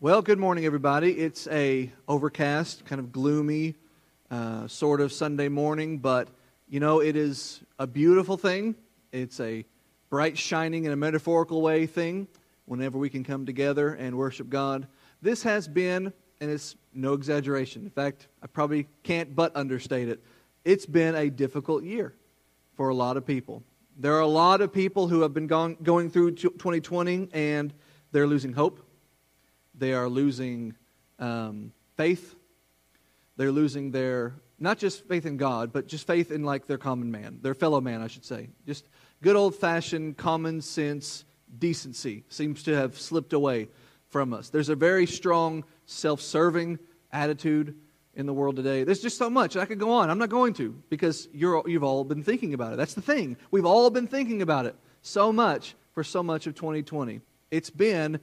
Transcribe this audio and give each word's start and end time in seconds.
Well, 0.00 0.22
good 0.22 0.38
morning, 0.38 0.64
everybody. 0.64 1.10
It's 1.10 1.48
a 1.48 1.90
overcast, 2.06 2.84
kind 2.84 3.00
of 3.00 3.10
gloomy, 3.10 3.74
uh, 4.30 4.68
sort 4.68 5.00
of 5.00 5.12
Sunday 5.12 5.48
morning, 5.48 5.98
but 5.98 6.28
you 6.68 6.78
know 6.78 7.00
it 7.00 7.16
is 7.16 7.64
a 7.80 7.86
beautiful 7.88 8.36
thing. 8.36 8.76
It's 9.10 9.40
a 9.40 9.64
bright, 10.08 10.38
shining, 10.38 10.84
in 10.84 10.92
a 10.92 10.96
metaphorical 10.96 11.62
way 11.62 11.86
thing. 11.86 12.28
Whenever 12.66 12.96
we 12.96 13.10
can 13.10 13.24
come 13.24 13.44
together 13.44 13.94
and 13.94 14.16
worship 14.16 14.48
God, 14.48 14.86
this 15.20 15.42
has 15.42 15.66
been, 15.66 16.12
and 16.40 16.48
it's 16.48 16.76
no 16.94 17.14
exaggeration. 17.14 17.82
In 17.82 17.90
fact, 17.90 18.28
I 18.40 18.46
probably 18.46 18.86
can't 19.02 19.34
but 19.34 19.56
understate 19.56 20.08
it. 20.08 20.22
It's 20.64 20.86
been 20.86 21.16
a 21.16 21.28
difficult 21.28 21.82
year 21.82 22.14
for 22.76 22.90
a 22.90 22.94
lot 22.94 23.16
of 23.16 23.26
people. 23.26 23.64
There 23.96 24.14
are 24.14 24.20
a 24.20 24.28
lot 24.28 24.60
of 24.60 24.72
people 24.72 25.08
who 25.08 25.22
have 25.22 25.34
been 25.34 25.48
gone, 25.48 25.76
going 25.82 26.08
through 26.08 26.36
2020 26.36 27.30
and 27.32 27.74
they're 28.12 28.28
losing 28.28 28.52
hope 28.52 28.87
they 29.78 29.92
are 29.92 30.08
losing 30.08 30.74
um, 31.18 31.72
faith. 31.96 32.34
They're 33.36 33.52
losing 33.52 33.90
their, 33.90 34.34
not 34.58 34.78
just 34.78 35.06
faith 35.06 35.26
in 35.26 35.36
God, 35.36 35.72
but 35.72 35.86
just 35.86 36.06
faith 36.06 36.30
in 36.30 36.42
like 36.42 36.66
their 36.66 36.78
common 36.78 37.10
man, 37.10 37.38
their 37.42 37.54
fellow 37.54 37.80
man, 37.80 38.02
I 38.02 38.08
should 38.08 38.24
say. 38.24 38.48
Just 38.66 38.88
good 39.22 39.36
old 39.36 39.54
fashioned 39.54 40.16
common 40.16 40.60
sense 40.60 41.24
decency 41.58 42.24
seems 42.28 42.62
to 42.64 42.74
have 42.74 42.98
slipped 42.98 43.32
away 43.32 43.68
from 44.08 44.32
us. 44.32 44.50
There's 44.50 44.68
a 44.68 44.76
very 44.76 45.06
strong 45.06 45.64
self 45.86 46.20
serving 46.20 46.78
attitude 47.12 47.76
in 48.14 48.26
the 48.26 48.32
world 48.32 48.56
today. 48.56 48.84
There's 48.84 49.00
just 49.00 49.16
so 49.16 49.30
much. 49.30 49.56
I 49.56 49.64
could 49.64 49.78
go 49.78 49.92
on. 49.92 50.10
I'm 50.10 50.18
not 50.18 50.28
going 50.28 50.52
to 50.54 50.82
because 50.90 51.28
you're, 51.32 51.62
you've 51.68 51.84
all 51.84 52.04
been 52.04 52.24
thinking 52.24 52.52
about 52.52 52.72
it. 52.72 52.76
That's 52.76 52.94
the 52.94 53.02
thing. 53.02 53.36
We've 53.50 53.66
all 53.66 53.90
been 53.90 54.08
thinking 54.08 54.42
about 54.42 54.66
it 54.66 54.74
so 55.02 55.32
much 55.32 55.74
for 55.92 56.02
so 56.02 56.22
much 56.22 56.46
of 56.46 56.54
2020. 56.54 57.20
It's 57.50 57.70
been 57.70 58.18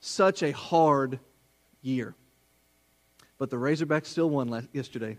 such 0.00 0.42
a 0.42 0.50
hard 0.50 1.20
year. 1.82 2.14
But 3.38 3.50
the 3.50 3.56
Razorbacks 3.56 4.06
still 4.06 4.28
won 4.28 4.68
yesterday. 4.72 5.16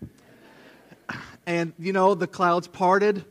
And, 1.48 1.74
you 1.80 1.94
know, 1.94 2.14
the 2.14 2.28
clouds 2.28 2.68
parted, 2.68 3.26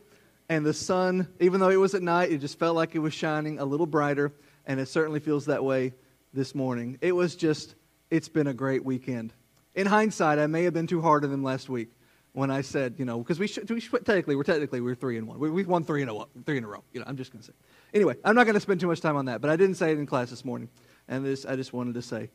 and 0.49 0.65
the 0.65 0.73
sun, 0.73 1.27
even 1.39 1.61
though 1.61 1.69
it 1.69 1.77
was 1.77 1.95
at 1.95 2.01
night, 2.01 2.31
it 2.31 2.39
just 2.39 2.59
felt 2.59 2.75
like 2.75 2.93
it 2.93 2.99
was 2.99 3.13
shining 3.13 3.59
a 3.59 3.65
little 3.65 3.85
brighter, 3.85 4.33
and 4.65 4.79
it 4.79 4.87
certainly 4.87 5.19
feels 5.19 5.45
that 5.45 5.63
way 5.63 5.93
this 6.33 6.53
morning. 6.53 6.97
It 7.01 7.13
was 7.13 7.35
just, 7.35 7.75
it's 8.09 8.27
been 8.27 8.47
a 8.47 8.53
great 8.53 8.83
weekend. 8.83 9.33
In 9.75 9.87
hindsight, 9.87 10.39
I 10.39 10.47
may 10.47 10.63
have 10.63 10.73
been 10.73 10.87
too 10.87 11.01
hard 11.01 11.23
on 11.23 11.31
them 11.31 11.43
last 11.43 11.69
week 11.69 11.89
when 12.33 12.51
I 12.51 12.61
said, 12.61 12.95
you 12.97 13.05
know, 13.05 13.19
because 13.19 13.39
we, 13.39 13.47
should, 13.47 13.69
we 13.69 13.79
should, 13.79 14.05
technically, 14.05 14.35
we're 14.35 14.43
technically, 14.43 14.81
we're 14.81 14.95
three 14.95 15.17
and 15.17 15.25
one. 15.25 15.39
We, 15.39 15.49
we've 15.49 15.67
won 15.67 15.85
three 15.85 16.01
in, 16.01 16.09
a, 16.09 16.25
three 16.45 16.57
in 16.57 16.65
a 16.65 16.67
row. 16.67 16.83
You 16.93 16.99
know, 16.99 17.05
I'm 17.07 17.15
just 17.17 17.31
going 17.31 17.41
to 17.41 17.47
say. 17.47 17.53
Anyway, 17.93 18.15
I'm 18.23 18.35
not 18.35 18.43
going 18.43 18.55
to 18.55 18.59
spend 18.59 18.81
too 18.81 18.87
much 18.87 18.99
time 18.99 19.15
on 19.15 19.25
that, 19.25 19.39
but 19.41 19.49
I 19.49 19.55
didn't 19.55 19.75
say 19.75 19.91
it 19.91 19.97
in 19.97 20.05
class 20.05 20.29
this 20.29 20.43
morning 20.43 20.69
and 21.11 21.23
this 21.23 21.45
I 21.45 21.55
just 21.55 21.73
wanted 21.73 21.93
to 21.95 22.01
say. 22.01 22.31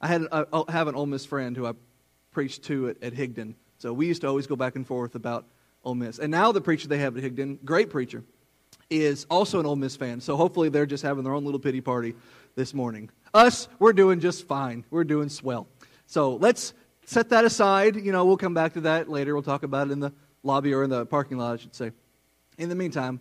I 0.00 0.06
had 0.06 0.28
oh, 0.30 0.64
I 0.68 0.72
have 0.72 0.86
an 0.86 0.94
Ole 0.94 1.06
Miss 1.06 1.24
friend 1.24 1.56
who 1.56 1.66
I 1.66 1.72
preached 2.30 2.62
to 2.64 2.90
at, 2.90 3.02
at 3.02 3.14
Higden, 3.14 3.56
so 3.78 3.92
we 3.92 4.06
used 4.06 4.20
to 4.20 4.28
always 4.28 4.46
go 4.46 4.54
back 4.54 4.76
and 4.76 4.86
forth 4.86 5.16
about 5.16 5.46
Ole 5.82 5.96
Miss. 5.96 6.20
And 6.20 6.30
now 6.30 6.52
the 6.52 6.60
preacher 6.60 6.86
they 6.86 6.98
have 6.98 7.16
at 7.16 7.22
Higden, 7.24 7.58
great 7.64 7.90
preacher, 7.90 8.22
is 8.90 9.26
also 9.28 9.58
an 9.58 9.66
Ole 9.66 9.76
Miss 9.76 9.96
fan. 9.96 10.20
So 10.20 10.36
hopefully 10.36 10.68
they're 10.68 10.86
just 10.86 11.02
having 11.02 11.24
their 11.24 11.32
own 11.32 11.44
little 11.44 11.58
pity 11.58 11.80
party 11.80 12.14
this 12.54 12.74
morning. 12.74 13.10
Us, 13.34 13.68
we're 13.78 13.92
doing 13.92 14.20
just 14.20 14.46
fine. 14.46 14.84
We're 14.90 15.04
doing 15.04 15.28
swell. 15.28 15.66
So 16.06 16.36
let's 16.36 16.74
set 17.06 17.30
that 17.30 17.44
aside. 17.44 17.96
You 17.96 18.12
know, 18.12 18.24
we'll 18.24 18.36
come 18.36 18.54
back 18.54 18.74
to 18.74 18.82
that 18.82 19.08
later. 19.08 19.34
We'll 19.34 19.42
talk 19.42 19.62
about 19.62 19.88
it 19.88 19.92
in 19.92 20.00
the 20.00 20.12
lobby 20.42 20.74
or 20.74 20.84
in 20.84 20.90
the 20.90 21.06
parking 21.06 21.38
lot, 21.38 21.54
I 21.54 21.56
should 21.56 21.74
say. 21.74 21.92
In 22.58 22.68
the 22.68 22.74
meantime, 22.74 23.20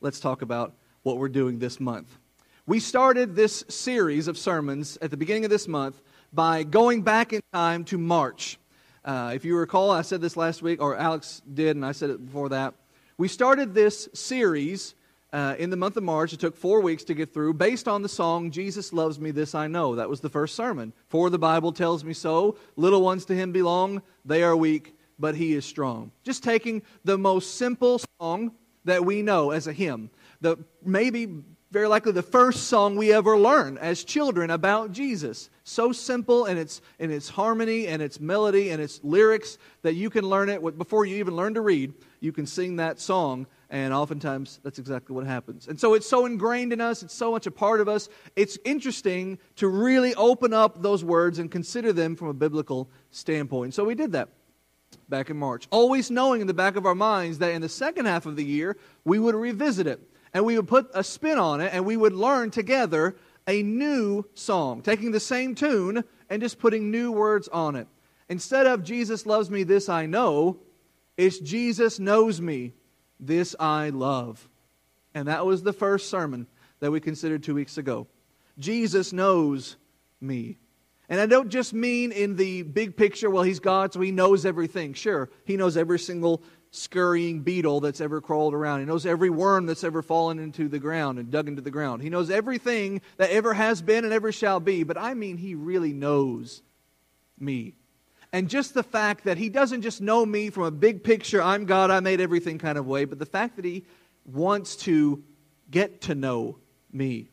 let's 0.00 0.20
talk 0.20 0.42
about 0.42 0.74
what 1.02 1.18
we're 1.18 1.28
doing 1.28 1.58
this 1.58 1.80
month. 1.80 2.18
We 2.66 2.80
started 2.80 3.36
this 3.36 3.62
series 3.68 4.26
of 4.26 4.38
sermons 4.38 4.96
at 5.02 5.10
the 5.10 5.18
beginning 5.18 5.44
of 5.44 5.50
this 5.50 5.68
month 5.68 6.00
by 6.32 6.62
going 6.62 7.02
back 7.02 7.34
in 7.34 7.42
time 7.52 7.84
to 7.84 7.98
March. 7.98 8.58
Uh, 9.04 9.32
if 9.34 9.44
you 9.44 9.54
recall, 9.54 9.90
I 9.90 10.00
said 10.00 10.22
this 10.22 10.34
last 10.34 10.62
week, 10.62 10.80
or 10.80 10.96
Alex 10.96 11.42
did, 11.52 11.76
and 11.76 11.84
I 11.84 11.92
said 11.92 12.08
it 12.08 12.24
before 12.24 12.48
that. 12.48 12.72
We 13.18 13.28
started 13.28 13.74
this 13.74 14.08
series 14.14 14.94
uh, 15.30 15.56
in 15.58 15.68
the 15.68 15.76
month 15.76 15.98
of 15.98 16.04
March. 16.04 16.32
It 16.32 16.40
took 16.40 16.56
four 16.56 16.80
weeks 16.80 17.04
to 17.04 17.12
get 17.12 17.34
through, 17.34 17.52
based 17.52 17.86
on 17.86 18.00
the 18.00 18.08
song 18.08 18.50
Jesus 18.50 18.94
Loves 18.94 19.20
Me, 19.20 19.30
This 19.30 19.54
I 19.54 19.66
Know. 19.66 19.94
That 19.96 20.08
was 20.08 20.22
the 20.22 20.30
first 20.30 20.54
sermon. 20.54 20.94
For 21.08 21.28
the 21.28 21.38
Bible 21.38 21.70
tells 21.70 22.02
me 22.02 22.14
so. 22.14 22.56
Little 22.76 23.02
ones 23.02 23.26
to 23.26 23.34
him 23.34 23.52
belong, 23.52 24.00
they 24.24 24.42
are 24.42 24.56
weak, 24.56 24.96
but 25.18 25.34
he 25.34 25.52
is 25.52 25.66
strong. 25.66 26.12
Just 26.22 26.42
taking 26.42 26.80
the 27.04 27.18
most 27.18 27.56
simple 27.56 28.00
song 28.18 28.52
that 28.86 29.04
we 29.04 29.20
know 29.20 29.50
as 29.50 29.66
a 29.66 29.72
hymn, 29.74 30.08
the 30.40 30.56
maybe 30.82 31.42
very 31.74 31.88
likely 31.88 32.12
the 32.12 32.22
first 32.22 32.68
song 32.68 32.94
we 32.94 33.12
ever 33.12 33.36
learn 33.36 33.76
as 33.78 34.04
children 34.04 34.50
about 34.50 34.92
Jesus. 34.92 35.50
So 35.64 35.90
simple 35.90 36.46
in 36.46 36.56
its, 36.56 36.80
in 37.00 37.10
its 37.10 37.28
harmony 37.28 37.88
and 37.88 38.00
its 38.00 38.20
melody 38.20 38.70
and 38.70 38.80
its 38.80 39.00
lyrics 39.02 39.58
that 39.82 39.94
you 39.94 40.08
can 40.08 40.24
learn 40.24 40.48
it 40.48 40.62
before 40.78 41.04
you 41.04 41.16
even 41.16 41.34
learn 41.34 41.52
to 41.54 41.60
read. 41.60 41.92
You 42.20 42.30
can 42.30 42.46
sing 42.46 42.76
that 42.76 43.00
song, 43.00 43.48
and 43.70 43.92
oftentimes 43.92 44.60
that's 44.62 44.78
exactly 44.78 45.16
what 45.16 45.26
happens. 45.26 45.66
And 45.66 45.78
so 45.78 45.94
it's 45.94 46.08
so 46.08 46.26
ingrained 46.26 46.72
in 46.72 46.80
us, 46.80 47.02
it's 47.02 47.12
so 47.12 47.32
much 47.32 47.48
a 47.48 47.50
part 47.50 47.80
of 47.80 47.88
us. 47.88 48.08
It's 48.36 48.56
interesting 48.64 49.40
to 49.56 49.66
really 49.66 50.14
open 50.14 50.52
up 50.52 50.80
those 50.80 51.02
words 51.02 51.40
and 51.40 51.50
consider 51.50 51.92
them 51.92 52.14
from 52.14 52.28
a 52.28 52.34
biblical 52.34 52.88
standpoint. 53.10 53.74
So 53.74 53.82
we 53.82 53.96
did 53.96 54.12
that 54.12 54.28
back 55.08 55.28
in 55.28 55.36
March, 55.36 55.66
always 55.72 56.08
knowing 56.08 56.40
in 56.40 56.46
the 56.46 56.54
back 56.54 56.76
of 56.76 56.86
our 56.86 56.94
minds 56.94 57.38
that 57.38 57.50
in 57.50 57.62
the 57.62 57.68
second 57.68 58.06
half 58.06 58.26
of 58.26 58.36
the 58.36 58.44
year 58.44 58.76
we 59.04 59.18
would 59.18 59.34
revisit 59.34 59.88
it 59.88 60.00
and 60.34 60.44
we 60.44 60.56
would 60.56 60.68
put 60.68 60.90
a 60.92 61.04
spin 61.04 61.38
on 61.38 61.60
it 61.60 61.72
and 61.72 61.86
we 61.86 61.96
would 61.96 62.12
learn 62.12 62.50
together 62.50 63.16
a 63.46 63.62
new 63.62 64.24
song, 64.34 64.82
taking 64.82 65.12
the 65.12 65.20
same 65.20 65.54
tune 65.54 66.02
and 66.28 66.42
just 66.42 66.58
putting 66.58 66.90
new 66.90 67.12
words 67.12 67.46
on 67.48 67.76
it. 67.76 67.86
Instead 68.28 68.66
of 68.66 68.82
Jesus 68.82 69.26
loves 69.26 69.50
me, 69.50 69.62
this 69.62 69.88
I 69.88 70.06
know, 70.06 70.58
it's 71.16 71.38
Jesus 71.38 72.00
knows 72.00 72.40
me, 72.40 72.72
this 73.20 73.54
I 73.60 73.90
love. 73.90 74.48
And 75.14 75.28
that 75.28 75.46
was 75.46 75.62
the 75.62 75.72
first 75.72 76.10
sermon 76.10 76.48
that 76.80 76.90
we 76.90 77.00
considered 77.00 77.42
two 77.42 77.54
weeks 77.54 77.78
ago. 77.78 78.08
Jesus 78.58 79.12
knows 79.12 79.76
me. 80.20 80.58
And 81.08 81.20
I 81.20 81.26
don't 81.26 81.50
just 81.50 81.74
mean 81.74 82.12
in 82.12 82.34
the 82.36 82.62
big 82.62 82.96
picture, 82.96 83.30
well, 83.30 83.42
he's 83.42 83.60
God, 83.60 83.92
so 83.92 84.00
he 84.00 84.10
knows 84.10 84.46
everything. 84.46 84.94
Sure, 84.94 85.30
he 85.44 85.56
knows 85.56 85.76
every 85.76 85.98
single 85.98 86.42
scurrying 86.74 87.40
beetle 87.40 87.80
that's 87.80 88.00
ever 88.00 88.20
crawled 88.20 88.52
around. 88.52 88.80
He 88.80 88.86
knows 88.86 89.06
every 89.06 89.30
worm 89.30 89.66
that's 89.66 89.84
ever 89.84 90.02
fallen 90.02 90.40
into 90.40 90.68
the 90.68 90.80
ground 90.80 91.18
and 91.18 91.30
dug 91.30 91.46
into 91.46 91.62
the 91.62 91.70
ground. 91.70 92.02
He 92.02 92.10
knows 92.10 92.30
everything 92.30 93.00
that 93.16 93.30
ever 93.30 93.54
has 93.54 93.80
been 93.80 94.04
and 94.04 94.12
ever 94.12 94.32
shall 94.32 94.58
be. 94.58 94.82
But 94.82 94.98
I 94.98 95.14
mean, 95.14 95.36
He 95.36 95.54
really 95.54 95.92
knows 95.92 96.62
me. 97.38 97.74
And 98.32 98.50
just 98.50 98.74
the 98.74 98.82
fact 98.82 99.24
that 99.24 99.38
He 99.38 99.48
doesn't 99.48 99.82
just 99.82 100.00
know 100.00 100.26
me 100.26 100.50
from 100.50 100.64
a 100.64 100.70
big 100.72 101.04
picture, 101.04 101.40
I'm 101.40 101.64
God, 101.64 101.92
I 101.92 102.00
made 102.00 102.20
everything 102.20 102.58
kind 102.58 102.76
of 102.76 102.86
way, 102.86 103.04
but 103.04 103.20
the 103.20 103.26
fact 103.26 103.56
that 103.56 103.64
He 103.64 103.84
wants 104.24 104.74
to 104.76 105.22
get 105.70 106.00
to 106.02 106.14
know 106.14 106.58
me. 106.92 107.28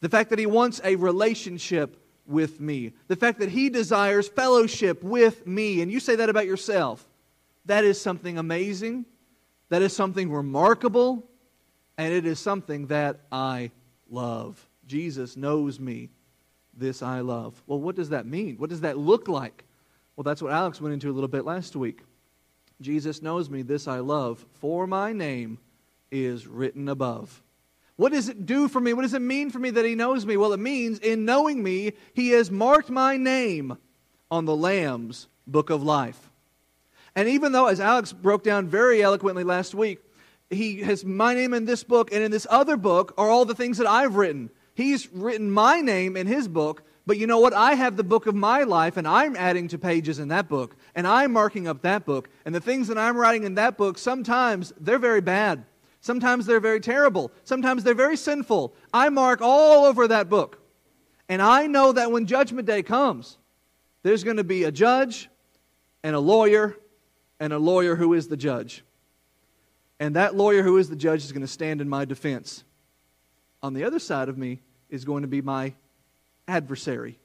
The 0.00 0.10
fact 0.10 0.28
that 0.30 0.38
He 0.38 0.46
wants 0.46 0.82
a 0.84 0.96
relationship 0.96 1.96
with 2.26 2.60
me. 2.60 2.92
The 3.08 3.16
fact 3.16 3.38
that 3.40 3.48
He 3.48 3.70
desires 3.70 4.28
fellowship 4.28 5.02
with 5.02 5.46
me. 5.46 5.80
And 5.80 5.90
you 5.90 6.00
say 6.00 6.16
that 6.16 6.28
about 6.28 6.46
yourself. 6.46 7.06
That 7.66 7.84
is 7.84 8.00
something 8.00 8.38
amazing. 8.38 9.06
That 9.68 9.82
is 9.82 9.94
something 9.94 10.30
remarkable. 10.30 11.28
And 11.96 12.12
it 12.12 12.26
is 12.26 12.38
something 12.38 12.88
that 12.88 13.20
I 13.30 13.70
love. 14.10 14.66
Jesus 14.86 15.36
knows 15.36 15.78
me. 15.78 16.10
This 16.76 17.02
I 17.02 17.20
love. 17.20 17.62
Well, 17.66 17.80
what 17.80 17.94
does 17.94 18.08
that 18.10 18.26
mean? 18.26 18.56
What 18.56 18.70
does 18.70 18.80
that 18.80 18.98
look 18.98 19.28
like? 19.28 19.64
Well, 20.16 20.24
that's 20.24 20.42
what 20.42 20.52
Alex 20.52 20.80
went 20.80 20.92
into 20.92 21.10
a 21.10 21.12
little 21.12 21.28
bit 21.28 21.44
last 21.44 21.76
week. 21.76 22.02
Jesus 22.80 23.22
knows 23.22 23.48
me. 23.48 23.62
This 23.62 23.86
I 23.86 24.00
love. 24.00 24.44
For 24.60 24.86
my 24.86 25.12
name 25.12 25.58
is 26.10 26.46
written 26.46 26.88
above. 26.88 27.42
What 27.96 28.12
does 28.12 28.28
it 28.28 28.44
do 28.44 28.66
for 28.68 28.80
me? 28.80 28.92
What 28.92 29.02
does 29.02 29.14
it 29.14 29.22
mean 29.22 29.50
for 29.50 29.60
me 29.60 29.70
that 29.70 29.84
he 29.84 29.94
knows 29.94 30.26
me? 30.26 30.36
Well, 30.36 30.52
it 30.52 30.60
means 30.60 30.98
in 30.98 31.24
knowing 31.24 31.62
me, 31.62 31.92
he 32.12 32.30
has 32.30 32.50
marked 32.50 32.90
my 32.90 33.16
name 33.16 33.78
on 34.30 34.44
the 34.44 34.56
Lamb's 34.56 35.28
book 35.46 35.70
of 35.70 35.82
life. 35.82 36.30
And 37.16 37.28
even 37.28 37.52
though, 37.52 37.66
as 37.66 37.80
Alex 37.80 38.12
broke 38.12 38.42
down 38.42 38.68
very 38.68 39.02
eloquently 39.02 39.44
last 39.44 39.74
week, 39.74 40.00
he 40.50 40.80
has 40.82 41.04
my 41.04 41.34
name 41.34 41.54
in 41.54 41.64
this 41.64 41.84
book, 41.84 42.12
and 42.12 42.22
in 42.22 42.30
this 42.30 42.46
other 42.50 42.76
book 42.76 43.14
are 43.16 43.28
all 43.28 43.44
the 43.44 43.54
things 43.54 43.78
that 43.78 43.86
I've 43.86 44.16
written. 44.16 44.50
He's 44.74 45.10
written 45.12 45.50
my 45.50 45.80
name 45.80 46.16
in 46.16 46.26
his 46.26 46.48
book, 46.48 46.82
but 47.06 47.18
you 47.18 47.26
know 47.26 47.38
what? 47.38 47.52
I 47.52 47.74
have 47.74 47.96
the 47.96 48.04
book 48.04 48.26
of 48.26 48.34
my 48.34 48.62
life, 48.64 48.96
and 48.96 49.06
I'm 49.06 49.36
adding 49.36 49.68
to 49.68 49.78
pages 49.78 50.18
in 50.18 50.28
that 50.28 50.48
book, 50.48 50.76
and 50.94 51.06
I'm 51.06 51.32
marking 51.32 51.68
up 51.68 51.82
that 51.82 52.04
book. 52.04 52.28
And 52.44 52.54
the 52.54 52.60
things 52.60 52.88
that 52.88 52.98
I'm 52.98 53.16
writing 53.16 53.44
in 53.44 53.54
that 53.54 53.76
book, 53.76 53.98
sometimes 53.98 54.72
they're 54.80 54.98
very 54.98 55.20
bad. 55.20 55.64
Sometimes 56.00 56.46
they're 56.46 56.60
very 56.60 56.80
terrible. 56.80 57.30
Sometimes 57.44 57.84
they're 57.84 57.94
very 57.94 58.16
sinful. 58.16 58.74
I 58.92 59.08
mark 59.08 59.40
all 59.40 59.86
over 59.86 60.08
that 60.08 60.28
book. 60.28 60.60
And 61.28 61.40
I 61.40 61.66
know 61.66 61.92
that 61.92 62.10
when 62.12 62.26
Judgment 62.26 62.66
Day 62.66 62.82
comes, 62.82 63.38
there's 64.02 64.24
going 64.24 64.36
to 64.36 64.44
be 64.44 64.64
a 64.64 64.72
judge 64.72 65.30
and 66.02 66.14
a 66.14 66.20
lawyer 66.20 66.76
and 67.40 67.52
a 67.52 67.58
lawyer 67.58 67.96
who 67.96 68.14
is 68.14 68.28
the 68.28 68.36
judge. 68.36 68.84
And 70.00 70.16
that 70.16 70.34
lawyer 70.34 70.62
who 70.62 70.76
is 70.76 70.88
the 70.88 70.96
judge 70.96 71.24
is 71.24 71.32
going 71.32 71.42
to 71.42 71.48
stand 71.48 71.80
in 71.80 71.88
my 71.88 72.04
defense. 72.04 72.64
On 73.62 73.74
the 73.74 73.84
other 73.84 73.98
side 73.98 74.28
of 74.28 74.36
me 74.36 74.60
is 74.90 75.04
going 75.04 75.22
to 75.22 75.28
be 75.28 75.40
my 75.40 75.74
adversary, 76.46 77.18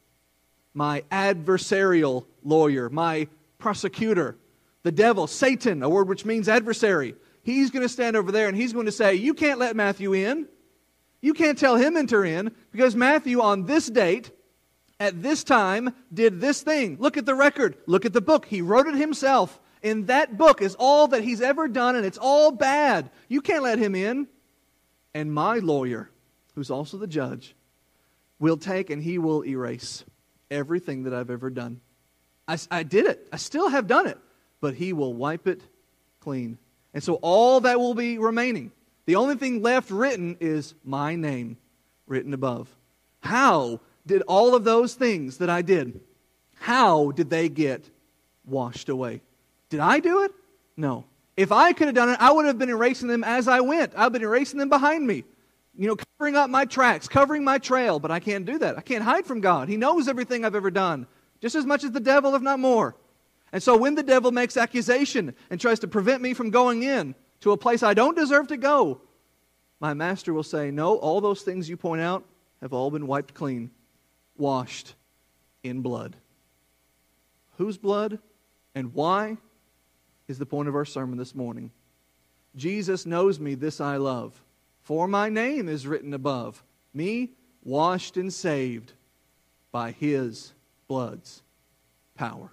my 0.73 1.03
adversarial 1.11 2.25
lawyer, 2.43 2.89
my 2.89 3.27
prosecutor. 3.57 4.37
The 4.83 4.91
devil, 4.91 5.27
Satan, 5.27 5.83
a 5.83 5.89
word 5.89 6.07
which 6.07 6.23
means 6.23 6.47
adversary. 6.47 7.15
He's 7.43 7.69
going 7.69 7.83
to 7.83 7.89
stand 7.89 8.15
over 8.15 8.31
there 8.31 8.47
and 8.47 8.55
he's 8.55 8.71
going 8.71 8.85
to 8.85 8.91
say, 8.91 9.15
You 9.15 9.33
can't 9.33 9.59
let 9.59 9.75
Matthew 9.75 10.13
in. 10.13 10.47
You 11.21 11.33
can't 11.33 11.57
tell 11.57 11.75
him 11.75 11.97
enter 11.97 12.23
in 12.23 12.55
because 12.71 12.95
Matthew, 12.95 13.41
on 13.41 13.65
this 13.65 13.87
date, 13.87 14.31
at 14.99 15.21
this 15.21 15.43
time, 15.43 15.93
did 16.13 16.39
this 16.39 16.61
thing. 16.61 16.97
Look 16.99 17.17
at 17.17 17.25
the 17.25 17.35
record. 17.35 17.77
Look 17.87 18.05
at 18.05 18.13
the 18.13 18.21
book. 18.21 18.45
He 18.45 18.61
wrote 18.61 18.87
it 18.87 18.95
himself. 18.95 19.59
In 19.81 20.07
that 20.07 20.37
book 20.37 20.61
is 20.61 20.75
all 20.75 21.07
that 21.09 21.23
he's 21.23 21.41
ever 21.41 21.67
done, 21.67 21.95
and 21.95 22.05
it's 22.05 22.17
all 22.17 22.51
bad. 22.51 23.09
You 23.27 23.41
can't 23.41 23.63
let 23.63 23.79
him 23.79 23.95
in. 23.95 24.27
And 25.13 25.33
my 25.33 25.57
lawyer, 25.59 26.09
who's 26.55 26.69
also 26.69 26.97
the 26.97 27.07
judge, 27.07 27.55
will 28.39 28.57
take 28.57 28.89
and 28.89 29.01
he 29.01 29.17
will 29.17 29.43
erase 29.43 30.03
everything 30.51 31.03
that 31.03 31.13
I've 31.13 31.29
ever 31.29 31.49
done. 31.49 31.81
I, 32.47 32.57
I 32.69 32.83
did 32.83 33.05
it. 33.05 33.27
I 33.31 33.37
still 33.37 33.69
have 33.69 33.87
done 33.87 34.07
it. 34.07 34.17
But 34.61 34.75
he 34.75 34.93
will 34.93 35.13
wipe 35.13 35.47
it 35.47 35.61
clean. 36.19 36.57
And 36.93 37.03
so 37.03 37.15
all 37.15 37.61
that 37.61 37.79
will 37.79 37.93
be 37.93 38.17
remaining. 38.17 38.71
The 39.05 39.15
only 39.15 39.35
thing 39.35 39.61
left 39.61 39.89
written 39.89 40.37
is 40.39 40.75
my 40.83 41.15
name 41.15 41.57
written 42.07 42.33
above. 42.33 42.67
How 43.21 43.79
did 44.05 44.21
all 44.23 44.55
of 44.55 44.63
those 44.63 44.95
things 44.95 45.37
that 45.37 45.49
I 45.49 45.61
did, 45.61 45.99
how 46.55 47.11
did 47.11 47.29
they 47.29 47.47
get 47.47 47.89
washed 48.45 48.89
away? 48.89 49.21
Did 49.69 49.79
I 49.79 49.99
do 49.99 50.23
it? 50.23 50.31
No. 50.75 51.05
If 51.37 51.51
I 51.51 51.73
could 51.73 51.87
have 51.87 51.95
done 51.95 52.09
it, 52.09 52.17
I 52.19 52.31
would 52.31 52.45
have 52.45 52.57
been 52.57 52.69
erasing 52.69 53.07
them 53.07 53.23
as 53.23 53.47
I 53.47 53.61
went. 53.61 53.93
I've 53.95 54.11
been 54.11 54.23
erasing 54.23 54.59
them 54.59 54.69
behind 54.69 55.05
me. 55.05 55.23
You 55.77 55.87
know, 55.87 55.95
covering 55.95 56.35
up 56.35 56.49
my 56.49 56.65
tracks, 56.65 57.07
covering 57.07 57.43
my 57.43 57.57
trail, 57.59 57.99
but 57.99 58.11
I 58.11 58.19
can't 58.19 58.45
do 58.45 58.57
that. 58.57 58.77
I 58.77 58.81
can't 58.81 59.03
hide 59.03 59.25
from 59.25 59.39
God. 59.39 59.69
He 59.69 59.77
knows 59.77 60.09
everything 60.09 60.43
I've 60.43 60.55
ever 60.55 60.71
done, 60.71 61.07
just 61.39 61.55
as 61.55 61.65
much 61.65 61.85
as 61.85 61.91
the 61.91 62.01
devil, 62.01 62.35
if 62.35 62.41
not 62.41 62.59
more. 62.59 62.95
And 63.53 63.63
so 63.63 63.77
when 63.77 63.95
the 63.95 64.03
devil 64.03 64.31
makes 64.31 64.57
accusation 64.57 65.33
and 65.49 65.61
tries 65.61 65.79
to 65.79 65.87
prevent 65.87 66.21
me 66.21 66.33
from 66.33 66.49
going 66.49 66.83
in 66.83 67.15
to 67.41 67.51
a 67.51 67.57
place 67.57 67.83
I 67.83 67.93
don't 67.93 68.17
deserve 68.17 68.47
to 68.49 68.57
go, 68.57 69.01
my 69.79 69.93
master 69.93 70.33
will 70.33 70.43
say, 70.43 70.71
No, 70.71 70.97
all 70.97 71.21
those 71.21 71.41
things 71.41 71.69
you 71.69 71.77
point 71.77 72.01
out 72.01 72.25
have 72.61 72.73
all 72.73 72.91
been 72.91 73.07
wiped 73.07 73.33
clean, 73.33 73.71
washed 74.37 74.93
in 75.63 75.81
blood. 75.81 76.17
Whose 77.57 77.77
blood 77.77 78.19
and 78.75 78.93
why 78.93 79.37
is 80.29 80.37
the 80.37 80.45
point 80.45 80.69
of 80.69 80.75
our 80.75 80.85
sermon 80.85 81.17
this 81.17 81.33
morning. 81.35 81.71
Jesus 82.55 83.05
knows 83.05 83.39
me, 83.39 83.55
this 83.55 83.81
I 83.81 83.97
love. 83.97 84.41
For 84.83 85.07
my 85.07 85.27
name 85.27 85.67
is 85.67 85.87
written 85.87 86.13
above, 86.13 86.63
me 86.93 87.31
washed 87.63 88.15
and 88.15 88.31
saved 88.31 88.93
by 89.71 89.91
his 89.91 90.53
blood's 90.87 91.41
power. 92.15 92.51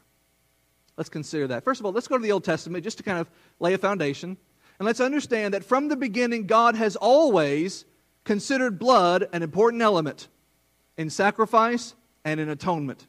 Let's 0.97 1.11
consider 1.11 1.47
that. 1.49 1.65
First 1.65 1.81
of 1.81 1.87
all, 1.87 1.93
let's 1.93 2.09
go 2.09 2.17
to 2.17 2.23
the 2.23 2.33
Old 2.33 2.45
Testament 2.45 2.83
just 2.83 2.97
to 2.97 3.03
kind 3.05 3.19
of 3.19 3.31
lay 3.61 3.75
a 3.75 3.79
foundation. 3.79 4.39
And 4.79 4.87
let's 4.87 5.01
understand 5.01 5.55
that 5.55 5.65
from 5.65 5.89
the 5.89 5.97
beginning, 5.97 6.47
God 6.47 6.77
has 6.77 6.97
always 6.97 7.85
considered 8.25 8.79
blood 8.79 9.29
an 9.33 9.43
important 9.43 9.83
element 9.83 10.29
in 10.97 11.11
sacrifice 11.11 11.95
and 12.25 12.41
in 12.41 12.49
atonement. 12.49 13.07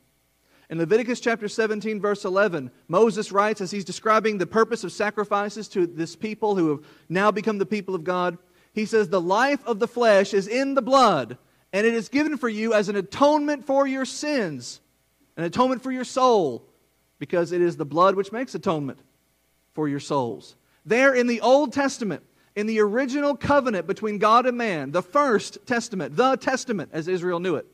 In 0.69 0.79
Leviticus 0.79 1.21
chapter 1.21 1.47
17, 1.47 2.01
verse 2.01 2.25
11, 2.25 2.71
Moses 2.89 3.31
writes 3.31 3.61
as 3.61 3.71
he's 3.71 3.85
describing 3.85 4.37
the 4.37 4.45
purpose 4.45 4.83
of 4.83 4.91
sacrifices 4.91 5.69
to 5.69 5.87
this 5.87 6.15
people 6.15 6.55
who 6.55 6.69
have 6.69 6.79
now 7.07 7.31
become 7.31 7.57
the 7.57 7.65
people 7.65 7.95
of 7.95 8.03
God, 8.03 8.37
he 8.73 8.85
says, 8.85 9.07
The 9.07 9.21
life 9.21 9.65
of 9.65 9.79
the 9.79 9.87
flesh 9.87 10.33
is 10.33 10.47
in 10.47 10.73
the 10.73 10.81
blood, 10.81 11.37
and 11.71 11.87
it 11.87 11.93
is 11.93 12.09
given 12.09 12.37
for 12.37 12.49
you 12.49 12.73
as 12.73 12.89
an 12.89 12.97
atonement 12.97 13.65
for 13.65 13.87
your 13.87 14.03
sins, 14.03 14.81
an 15.37 15.45
atonement 15.45 15.83
for 15.83 15.91
your 15.91 16.03
soul, 16.03 16.67
because 17.17 17.53
it 17.53 17.61
is 17.61 17.77
the 17.77 17.85
blood 17.85 18.15
which 18.15 18.33
makes 18.33 18.53
atonement 18.53 18.99
for 19.73 19.87
your 19.87 20.01
souls. 20.01 20.57
There 20.85 21.13
in 21.13 21.27
the 21.27 21.39
Old 21.41 21.71
Testament, 21.71 22.23
in 22.57 22.67
the 22.67 22.81
original 22.81 23.37
covenant 23.37 23.87
between 23.87 24.17
God 24.17 24.45
and 24.45 24.57
man, 24.57 24.91
the 24.91 25.01
first 25.01 25.65
testament, 25.65 26.17
the 26.17 26.35
testament 26.35 26.89
as 26.91 27.07
Israel 27.07 27.39
knew 27.39 27.55
it, 27.55 27.67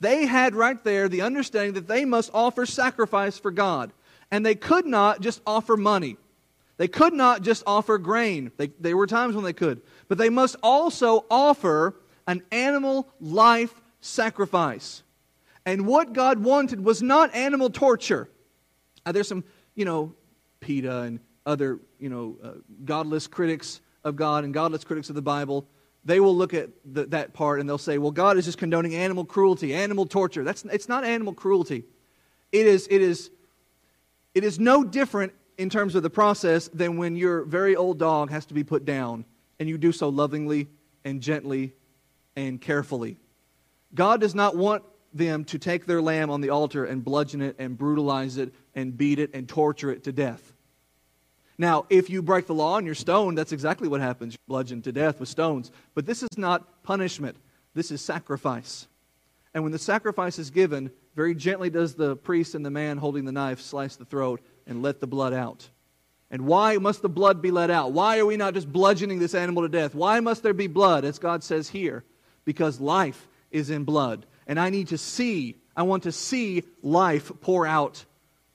they 0.00 0.26
had 0.26 0.54
right 0.54 0.82
there 0.84 1.08
the 1.08 1.22
understanding 1.22 1.74
that 1.74 1.88
they 1.88 2.04
must 2.04 2.30
offer 2.32 2.66
sacrifice 2.66 3.38
for 3.38 3.50
God. 3.50 3.92
And 4.30 4.44
they 4.44 4.54
could 4.54 4.86
not 4.86 5.20
just 5.20 5.40
offer 5.46 5.76
money. 5.76 6.16
They 6.76 6.88
could 6.88 7.12
not 7.12 7.42
just 7.42 7.62
offer 7.66 7.98
grain. 7.98 8.52
They, 8.56 8.68
there 8.78 8.96
were 8.96 9.06
times 9.06 9.34
when 9.34 9.44
they 9.44 9.52
could. 9.52 9.80
But 10.06 10.18
they 10.18 10.30
must 10.30 10.56
also 10.62 11.24
offer 11.30 11.96
an 12.26 12.42
animal 12.52 13.08
life 13.20 13.74
sacrifice. 14.00 15.02
And 15.66 15.86
what 15.86 16.12
God 16.12 16.38
wanted 16.38 16.84
was 16.84 17.02
not 17.02 17.34
animal 17.34 17.70
torture. 17.70 18.28
Uh, 19.04 19.12
there's 19.12 19.28
some, 19.28 19.44
you 19.74 19.84
know, 19.84 20.14
PETA 20.60 21.00
and 21.00 21.20
other, 21.44 21.80
you 21.98 22.08
know, 22.08 22.36
uh, 22.42 22.50
godless 22.84 23.26
critics 23.26 23.80
of 24.04 24.14
God 24.14 24.44
and 24.44 24.54
godless 24.54 24.84
critics 24.84 25.08
of 25.08 25.14
the 25.16 25.22
Bible 25.22 25.66
they 26.08 26.20
will 26.20 26.34
look 26.34 26.54
at 26.54 26.70
the, 26.86 27.04
that 27.06 27.34
part 27.34 27.60
and 27.60 27.68
they'll 27.68 27.76
say, 27.76 27.98
well, 27.98 28.10
God 28.10 28.38
is 28.38 28.46
just 28.46 28.56
condoning 28.56 28.94
animal 28.94 29.26
cruelty, 29.26 29.74
animal 29.74 30.06
torture. 30.06 30.42
That's, 30.42 30.64
it's 30.64 30.88
not 30.88 31.04
animal 31.04 31.34
cruelty. 31.34 31.84
It 32.50 32.66
is, 32.66 32.88
it, 32.90 33.02
is, 33.02 33.30
it 34.34 34.42
is 34.42 34.58
no 34.58 34.82
different 34.82 35.34
in 35.58 35.68
terms 35.68 35.94
of 35.94 36.02
the 36.02 36.08
process 36.08 36.68
than 36.68 36.96
when 36.96 37.14
your 37.14 37.44
very 37.44 37.76
old 37.76 37.98
dog 37.98 38.30
has 38.30 38.46
to 38.46 38.54
be 38.54 38.64
put 38.64 38.86
down 38.86 39.26
and 39.60 39.68
you 39.68 39.76
do 39.76 39.92
so 39.92 40.08
lovingly 40.08 40.68
and 41.04 41.20
gently 41.20 41.74
and 42.34 42.58
carefully. 42.58 43.18
God 43.94 44.18
does 44.18 44.34
not 44.34 44.56
want 44.56 44.84
them 45.12 45.44
to 45.44 45.58
take 45.58 45.84
their 45.84 46.00
lamb 46.00 46.30
on 46.30 46.40
the 46.40 46.48
altar 46.48 46.86
and 46.86 47.04
bludgeon 47.04 47.42
it 47.42 47.56
and 47.58 47.76
brutalize 47.76 48.38
it 48.38 48.54
and 48.74 48.96
beat 48.96 49.18
it 49.18 49.34
and 49.34 49.46
torture 49.46 49.90
it 49.90 50.04
to 50.04 50.12
death. 50.12 50.54
Now, 51.58 51.86
if 51.90 52.08
you 52.08 52.22
break 52.22 52.46
the 52.46 52.54
law 52.54 52.76
and 52.76 52.86
you're 52.86 52.94
stoned, 52.94 53.36
that's 53.36 53.52
exactly 53.52 53.88
what 53.88 54.00
happens. 54.00 54.34
You're 54.34 54.54
bludgeoned 54.54 54.84
to 54.84 54.92
death 54.92 55.18
with 55.18 55.28
stones. 55.28 55.72
But 55.94 56.06
this 56.06 56.22
is 56.22 56.38
not 56.38 56.84
punishment, 56.84 57.36
this 57.74 57.90
is 57.90 58.00
sacrifice. 58.00 58.86
And 59.54 59.64
when 59.64 59.72
the 59.72 59.78
sacrifice 59.78 60.38
is 60.38 60.50
given, 60.50 60.90
very 61.16 61.34
gently 61.34 61.68
does 61.68 61.94
the 61.94 62.14
priest 62.16 62.54
and 62.54 62.64
the 62.64 62.70
man 62.70 62.96
holding 62.96 63.24
the 63.24 63.32
knife 63.32 63.60
slice 63.60 63.96
the 63.96 64.04
throat 64.04 64.40
and 64.66 64.82
let 64.82 65.00
the 65.00 65.06
blood 65.06 65.32
out. 65.32 65.68
And 66.30 66.42
why 66.42 66.76
must 66.76 67.02
the 67.02 67.08
blood 67.08 67.42
be 67.42 67.50
let 67.50 67.70
out? 67.70 67.92
Why 67.92 68.18
are 68.18 68.26
we 68.26 68.36
not 68.36 68.54
just 68.54 68.70
bludgeoning 68.70 69.18
this 69.18 69.34
animal 69.34 69.62
to 69.62 69.68
death? 69.68 69.94
Why 69.94 70.20
must 70.20 70.42
there 70.42 70.54
be 70.54 70.66
blood, 70.66 71.04
as 71.04 71.18
God 71.18 71.42
says 71.42 71.68
here? 71.68 72.04
Because 72.44 72.80
life 72.80 73.28
is 73.50 73.70
in 73.70 73.84
blood. 73.84 74.26
And 74.46 74.60
I 74.60 74.70
need 74.70 74.88
to 74.88 74.98
see, 74.98 75.56
I 75.74 75.82
want 75.82 76.02
to 76.04 76.12
see 76.12 76.64
life 76.82 77.32
pour 77.40 77.66
out 77.66 78.04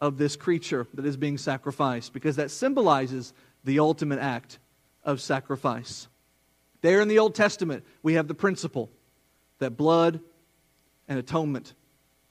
of 0.03 0.17
this 0.17 0.35
creature 0.35 0.85
that 0.95 1.05
is 1.05 1.15
being 1.15 1.37
sacrificed 1.37 2.11
because 2.11 2.35
that 2.35 2.51
symbolizes 2.51 3.33
the 3.63 3.79
ultimate 3.79 4.19
act 4.19 4.59
of 5.05 5.21
sacrifice. 5.21 6.09
There 6.81 6.99
in 6.99 7.07
the 7.07 7.19
Old 7.19 7.35
Testament, 7.35 7.85
we 8.03 8.15
have 8.15 8.27
the 8.27 8.33
principle 8.33 8.89
that 9.59 9.77
blood 9.77 10.19
and 11.07 11.17
atonement 11.17 11.73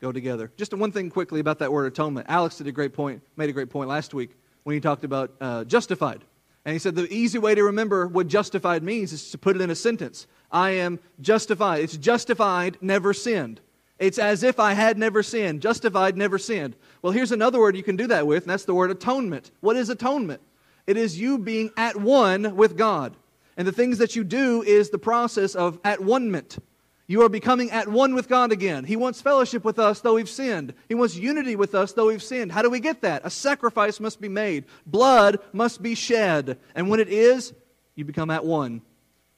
go 0.02 0.12
together. 0.12 0.52
Just 0.58 0.74
one 0.74 0.92
thing 0.92 1.08
quickly 1.08 1.40
about 1.40 1.60
that 1.60 1.72
word 1.72 1.86
atonement. 1.86 2.26
Alex 2.28 2.58
did 2.58 2.66
a 2.66 2.72
great 2.72 2.92
point, 2.92 3.22
made 3.36 3.48
a 3.48 3.54
great 3.54 3.70
point 3.70 3.88
last 3.88 4.12
week 4.12 4.36
when 4.64 4.74
he 4.74 4.80
talked 4.80 5.04
about 5.04 5.32
uh, 5.40 5.64
justified. 5.64 6.22
And 6.66 6.74
he 6.74 6.78
said 6.78 6.94
the 6.94 7.10
easy 7.10 7.38
way 7.38 7.54
to 7.54 7.64
remember 7.64 8.06
what 8.06 8.26
justified 8.26 8.82
means 8.82 9.14
is 9.14 9.30
to 9.30 9.38
put 9.38 9.56
it 9.56 9.62
in 9.62 9.70
a 9.70 9.74
sentence. 9.74 10.26
I 10.50 10.72
am 10.72 10.98
justified. 11.22 11.84
It's 11.84 11.96
justified, 11.96 12.76
never 12.82 13.14
sinned. 13.14 13.62
It's 14.02 14.18
as 14.18 14.42
if 14.42 14.58
I 14.58 14.72
had 14.72 14.98
never 14.98 15.22
sinned. 15.22 15.62
Justified, 15.62 16.16
never 16.16 16.36
sinned. 16.36 16.74
Well, 17.02 17.12
here's 17.12 17.30
another 17.30 17.60
word 17.60 17.76
you 17.76 17.84
can 17.84 17.94
do 17.94 18.08
that 18.08 18.26
with, 18.26 18.42
and 18.42 18.50
that's 18.50 18.64
the 18.64 18.74
word 18.74 18.90
atonement. 18.90 19.52
What 19.60 19.76
is 19.76 19.90
atonement? 19.90 20.42
It 20.88 20.96
is 20.96 21.20
you 21.20 21.38
being 21.38 21.70
at 21.76 21.94
one 21.94 22.56
with 22.56 22.76
God. 22.76 23.14
And 23.56 23.64
the 23.64 23.70
things 23.70 23.98
that 23.98 24.16
you 24.16 24.24
do 24.24 24.62
is 24.62 24.90
the 24.90 24.98
process 24.98 25.54
of 25.54 25.78
at 25.84 26.00
one-ment. 26.00 26.58
You 27.06 27.22
are 27.22 27.28
becoming 27.28 27.70
at 27.70 27.86
one 27.86 28.16
with 28.16 28.28
God 28.28 28.50
again. 28.50 28.82
He 28.82 28.96
wants 28.96 29.22
fellowship 29.22 29.64
with 29.64 29.78
us, 29.78 30.00
though 30.00 30.14
we've 30.14 30.28
sinned. 30.28 30.74
He 30.88 30.96
wants 30.96 31.14
unity 31.14 31.54
with 31.54 31.72
us, 31.72 31.92
though 31.92 32.08
we've 32.08 32.22
sinned. 32.24 32.50
How 32.50 32.62
do 32.62 32.70
we 32.70 32.80
get 32.80 33.02
that? 33.02 33.22
A 33.24 33.30
sacrifice 33.30 34.00
must 34.00 34.20
be 34.20 34.28
made, 34.28 34.64
blood 34.84 35.38
must 35.52 35.80
be 35.80 35.94
shed. 35.94 36.58
And 36.74 36.90
when 36.90 36.98
it 36.98 37.08
is, 37.08 37.54
you 37.94 38.04
become 38.04 38.30
at 38.30 38.44
one 38.44 38.82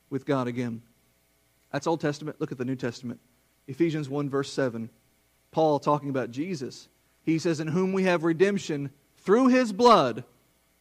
with 0.08 0.24
God 0.24 0.48
again. 0.48 0.80
That's 1.70 1.86
Old 1.86 2.00
Testament. 2.00 2.40
Look 2.40 2.50
at 2.50 2.56
the 2.56 2.64
New 2.64 2.76
Testament. 2.76 3.20
Ephesians 3.66 4.08
1, 4.08 4.28
verse 4.28 4.52
7. 4.52 4.90
Paul 5.50 5.78
talking 5.78 6.10
about 6.10 6.30
Jesus. 6.30 6.88
He 7.22 7.38
says, 7.38 7.60
In 7.60 7.68
whom 7.68 7.92
we 7.92 8.04
have 8.04 8.24
redemption 8.24 8.90
through 9.16 9.48
his 9.48 9.72
blood, 9.72 10.24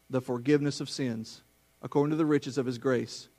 the 0.10 0.22
forgiveness 0.22 0.82
of 0.82 0.90
sins, 0.90 1.44
according 1.82 2.12
to 2.12 2.18
the 2.18 2.26
riches 2.26 2.58
of 2.58 2.66
his 2.66 2.78
grace. 2.78 3.30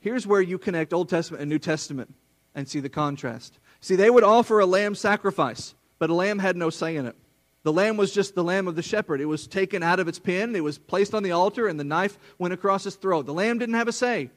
Here's 0.00 0.26
where 0.26 0.40
you 0.40 0.58
connect 0.58 0.92
Old 0.92 1.08
Testament 1.08 1.42
and 1.42 1.48
New 1.48 1.58
Testament 1.58 2.14
and 2.54 2.68
see 2.68 2.80
the 2.80 2.88
contrast. 2.88 3.58
See, 3.80 3.96
they 3.96 4.10
would 4.10 4.24
offer 4.24 4.60
a 4.60 4.66
lamb 4.66 4.94
sacrifice, 4.94 5.74
but 5.98 6.10
a 6.10 6.14
lamb 6.14 6.38
had 6.38 6.56
no 6.56 6.70
say 6.70 6.96
in 6.96 7.06
it. 7.06 7.16
The 7.64 7.72
lamb 7.72 7.96
was 7.96 8.12
just 8.12 8.34
the 8.34 8.44
lamb 8.44 8.68
of 8.68 8.76
the 8.76 8.82
shepherd. 8.82 9.20
It 9.20 9.26
was 9.26 9.46
taken 9.46 9.82
out 9.82 10.00
of 10.00 10.08
its 10.08 10.18
pen, 10.18 10.54
it 10.54 10.62
was 10.64 10.78
placed 10.78 11.14
on 11.14 11.22
the 11.22 11.32
altar, 11.32 11.66
and 11.66 11.78
the 11.78 11.84
knife 11.84 12.18
went 12.38 12.54
across 12.54 12.84
his 12.84 12.96
throat. 12.96 13.26
The 13.26 13.34
lamb 13.34 13.58
didn't 13.58 13.74
have 13.74 13.88
a 13.88 13.92
say. 13.92 14.30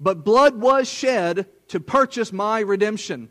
But 0.00 0.24
blood 0.24 0.60
was 0.60 0.88
shed 0.88 1.46
to 1.68 1.80
purchase 1.80 2.32
my 2.32 2.60
redemption. 2.60 3.30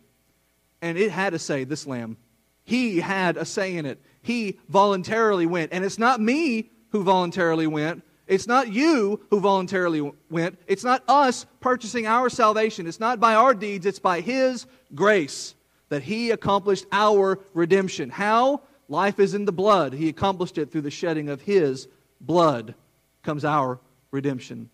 And 0.81 0.97
it 0.97 1.11
had 1.11 1.33
a 1.33 1.39
say, 1.39 1.63
This 1.63 1.87
lamb 1.87 2.17
He 2.63 2.99
had 2.99 3.37
a 3.37 3.45
say 3.45 3.75
in 3.75 3.85
it. 3.85 4.01
He 4.21 4.59
voluntarily 4.69 5.45
went. 5.45 5.73
And 5.73 5.85
it's 5.85 5.97
not 5.97 6.21
me 6.21 6.69
who 6.89 7.03
voluntarily 7.03 7.67
went. 7.67 8.03
It's 8.27 8.47
not 8.47 8.71
you 8.71 9.25
who 9.29 9.39
voluntarily 9.39 10.11
went. 10.29 10.59
It's 10.67 10.83
not 10.83 11.03
us 11.07 11.45
purchasing 11.61 12.07
our 12.07 12.29
salvation. 12.29 12.85
It's 12.85 12.99
not 12.99 13.19
by 13.19 13.35
our 13.35 13.53
deeds. 13.53 13.85
It's 13.85 13.99
by 13.99 14.19
His 14.21 14.65
grace 14.93 15.55
that 15.89 16.03
He 16.03 16.31
accomplished 16.31 16.85
our 16.91 17.39
redemption. 17.53 18.09
How? 18.09 18.61
Life 18.89 19.19
is 19.19 19.33
in 19.33 19.45
the 19.45 19.51
blood. 19.51 19.93
He 19.93 20.09
accomplished 20.09 20.57
it 20.57 20.71
through 20.71 20.81
the 20.81 20.91
shedding 20.91 21.29
of 21.29 21.41
His 21.41 21.87
blood 22.21 22.75
comes 23.23 23.45
our 23.45 23.79
redemption. 24.11 24.69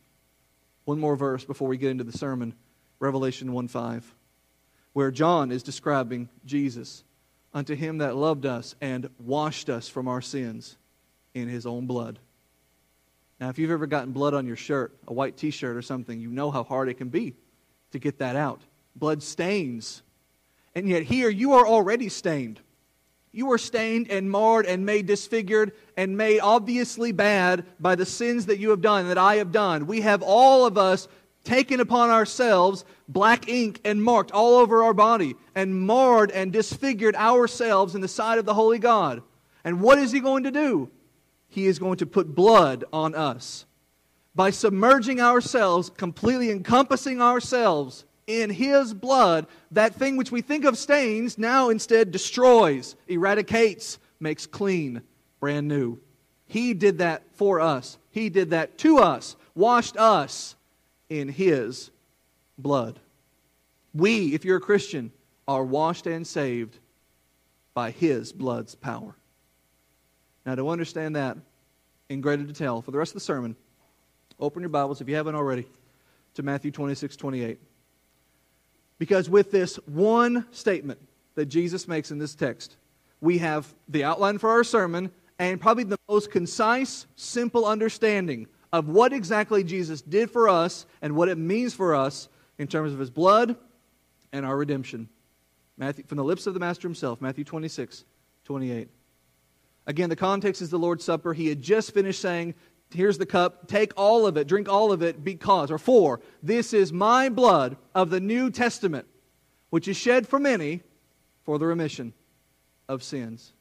One 0.86 1.00
more 1.00 1.16
verse 1.16 1.44
before 1.44 1.68
we 1.68 1.78
get 1.78 1.92
into 1.92 2.04
the 2.04 2.18
sermon 2.18 2.54
Revelation 3.00 3.52
1 3.52 3.68
5, 3.68 4.16
where 4.94 5.12
John 5.12 5.52
is 5.52 5.64
describing 5.64 6.30
Jesus. 6.46 7.04
Unto 7.54 7.76
him 7.76 8.00
that 8.00 8.16
loved 8.16 8.46
us 8.46 8.76
and 8.82 9.10
washed 9.20 9.70
us 9.70 9.88
from 9.88 10.08
our 10.08 10.22
sins 10.22 10.78
in 11.36 11.48
his 11.48 11.66
own 11.66 11.86
blood. 11.86 12.18
Now, 13.40 13.50
if 13.50 13.60
you've 13.60 13.72
ever 13.72 13.88
gotten 13.88 14.12
blood 14.12 14.34
on 14.34 14.48
your 14.48 14.56
shirt, 14.56 14.96
a 15.08 15.14
white 15.14 15.38
t 15.38 15.52
shirt 15.52 15.76
or 15.76 15.82
something, 15.82 16.20
you 16.20 16.30
know 16.30 16.50
how 16.50 16.64
hard 16.64 16.90
it 16.90 16.96
can 16.96 17.10
be 17.10 17.36
to 17.92 18.00
get 18.00 18.20
that 18.20 18.36
out. 18.36 18.62
Blood 18.96 19.22
stains. 19.22 20.02
And 20.76 20.88
yet, 20.88 21.04
here 21.04 21.30
you 21.30 21.54
are 21.54 21.68
already 21.68 22.10
stained. 22.10 22.60
You 23.32 23.52
are 23.52 23.58
stained 23.58 24.10
and 24.12 24.30
marred 24.30 24.68
and 24.68 24.86
made 24.86 25.08
disfigured 25.08 25.74
and 25.98 26.16
made 26.16 26.40
obviously 26.40 27.12
bad 27.12 27.66
by 27.80 27.96
the 27.96 28.06
sins 28.06 28.46
that 28.46 28.60
you 28.60 28.70
have 28.70 28.82
done, 28.82 29.08
that 29.08 29.18
I 29.18 29.36
have 29.36 29.52
done. 29.52 29.88
We 29.88 30.02
have 30.02 30.22
all 30.22 30.66
of 30.66 30.78
us 30.78 31.08
taken 31.44 31.80
upon 31.80 32.10
ourselves 32.10 32.86
black 33.08 33.48
ink 33.50 33.80
and 33.84 34.04
marked 34.04 34.32
all 34.32 34.56
over 34.56 34.84
our 34.84 34.94
body 34.94 35.36
and 35.56 35.76
marred 35.76 36.32
and 36.32 36.54
disfigured 36.54 37.16
ourselves 37.16 37.96
in 37.96 38.02
the 38.02 38.08
sight 38.08 38.40
of 38.40 38.46
the 38.46 38.54
holy 38.54 38.80
God. 38.80 39.22
And 39.64 39.82
what 39.82 39.98
is 39.98 40.12
he 40.12 40.20
going 40.20 40.44
to 40.44 40.52
do? 40.52 40.90
He 41.50 41.68
is 41.68 41.80
going 41.80 41.98
to 41.98 42.06
put 42.06 42.34
blood 42.34 42.84
on 42.92 43.14
us. 43.14 43.66
By 44.36 44.50
submerging 44.50 45.22
ourselves, 45.22 45.92
completely 45.92 46.50
encompassing 46.50 47.22
ourselves 47.22 48.06
in 48.26 48.50
his 48.50 48.94
blood, 48.94 49.46
that 49.72 49.96
thing 49.96 50.18
which 50.18 50.32
we 50.32 50.42
think 50.42 50.66
of 50.66 50.78
stains 50.78 51.38
now 51.38 51.70
instead 51.70 52.12
destroys, 52.12 52.96
eradicates, 53.08 54.00
makes 54.20 54.48
clean, 54.48 55.02
brand 55.40 55.68
new. 55.68 56.00
He 56.48 56.74
did 56.74 57.00
that 57.00 57.24
for 57.34 57.60
us. 57.60 57.98
He 58.10 58.30
did 58.30 58.50
that 58.52 58.78
to 58.80 59.00
us, 59.00 59.36
washed 59.54 59.98
us 59.98 60.56
in 61.10 61.30
his 61.30 61.92
blood. 62.58 63.00
We, 63.94 64.34
if 64.34 64.46
you're 64.46 64.58
a 64.58 64.62
Christian, 64.62 65.12
are 65.48 65.64
washed 65.64 66.08
and 66.08 66.26
saved 66.26 66.80
by 67.74 67.92
his 67.92 68.32
blood's 68.32 68.76
power. 68.76 69.16
Now, 70.46 70.56
to 70.56 70.70
understand 70.70 71.16
that 71.16 71.38
in 72.10 72.22
greater 72.22 72.44
detail, 72.44 72.82
for 72.82 72.92
the 72.92 72.98
rest 72.98 73.12
of 73.12 73.16
the 73.16 73.22
sermon, 73.22 73.56
open 74.40 74.62
your 74.62 74.70
Bibles, 74.70 75.02
if 75.02 75.08
you 75.08 75.16
haven't 75.16 75.36
already, 75.36 75.68
to 76.36 76.44
Matthew 76.44 76.72
26 76.72 77.16
28. 77.16 77.60
Because 79.00 79.30
with 79.30 79.52
this 79.52 79.78
one 79.86 80.46
statement 80.52 81.00
that 81.36 81.48
Jesus 81.48 81.88
makes 81.88 82.12
in 82.12 82.20
this 82.20 82.36
text, 82.36 82.78
we 83.22 83.38
have 83.38 83.74
the 83.90 84.04
outline 84.04 84.38
for 84.38 84.50
our 84.50 84.64
sermon 84.64 85.12
and 85.40 85.60
probably 85.60 85.84
the 85.84 85.98
most 86.08 86.32
concise, 86.32 87.06
simple 87.16 87.66
understanding 87.66 88.48
of 88.74 88.90
what 88.90 89.14
exactly 89.14 89.64
Jesus 89.64 90.02
did 90.02 90.32
for 90.32 90.50
us 90.50 90.88
and 91.02 91.16
what 91.16 91.30
it 91.30 91.38
means 91.38 91.76
for 91.76 91.94
us 91.94 92.28
in 92.58 92.68
terms 92.68 92.92
of 92.92 93.00
his 93.00 93.12
blood 93.12 93.56
and 94.34 94.46
our 94.46 94.58
redemption. 94.58 95.08
Matthew, 95.78 96.04
from 96.08 96.18
the 96.18 96.24
lips 96.24 96.48
of 96.48 96.56
the 96.56 96.60
Master 96.60 96.88
himself, 96.88 97.22
Matthew 97.22 97.44
26, 97.44 98.04
28. 98.46 98.90
Again, 99.86 100.10
the 100.10 100.16
context 100.16 100.62
is 100.62 100.72
the 100.72 100.80
Lord's 100.80 101.04
Supper. 101.04 101.34
He 101.34 101.48
had 101.48 101.62
just 101.62 101.94
finished 101.94 102.20
saying, 102.20 102.56
Here's 102.90 103.18
the 103.18 103.26
cup. 103.26 103.68
Take 103.68 103.92
all 103.98 104.28
of 104.28 104.38
it. 104.38 104.48
Drink 104.48 104.70
all 104.70 104.92
of 104.92 105.02
it 105.02 105.24
because, 105.24 105.72
or 105.72 105.80
for, 105.80 106.20
this 106.44 106.74
is 106.74 106.94
my 106.94 107.30
blood 107.30 107.76
of 107.96 108.12
the 108.12 108.20
New 108.20 108.52
Testament, 108.52 109.08
which 109.72 109.88
is 109.88 109.98
shed 109.98 110.28
for 110.28 110.40
many 110.40 110.82
for 111.44 111.58
the 111.58 111.66
remission 111.66 112.14
of 112.88 113.02
sins. 113.02 113.54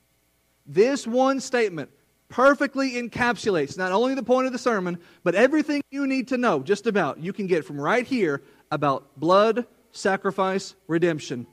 This 0.66 1.07
one 1.07 1.40
statement 1.40 1.90
perfectly 2.33 2.93
encapsulates 2.93 3.77
not 3.77 3.93
only 3.93 4.15
the 4.15 4.23
point 4.23 4.47
of 4.47 4.53
the 4.53 4.59
sermon, 4.59 4.99
but 5.23 5.35
everything 5.35 5.83
you 5.91 6.07
need 6.07 6.27
to 6.29 6.39
know 6.39 6.61
just 6.61 6.87
about 6.87 7.19
you 7.21 7.33
can 7.33 7.47
get 7.47 7.65
from 7.65 7.79
right 7.79 8.07
here 8.07 8.43
about 8.71 9.07
blood, 9.21 9.67
sacrifice, 9.93 10.75
redemption. 10.89 11.47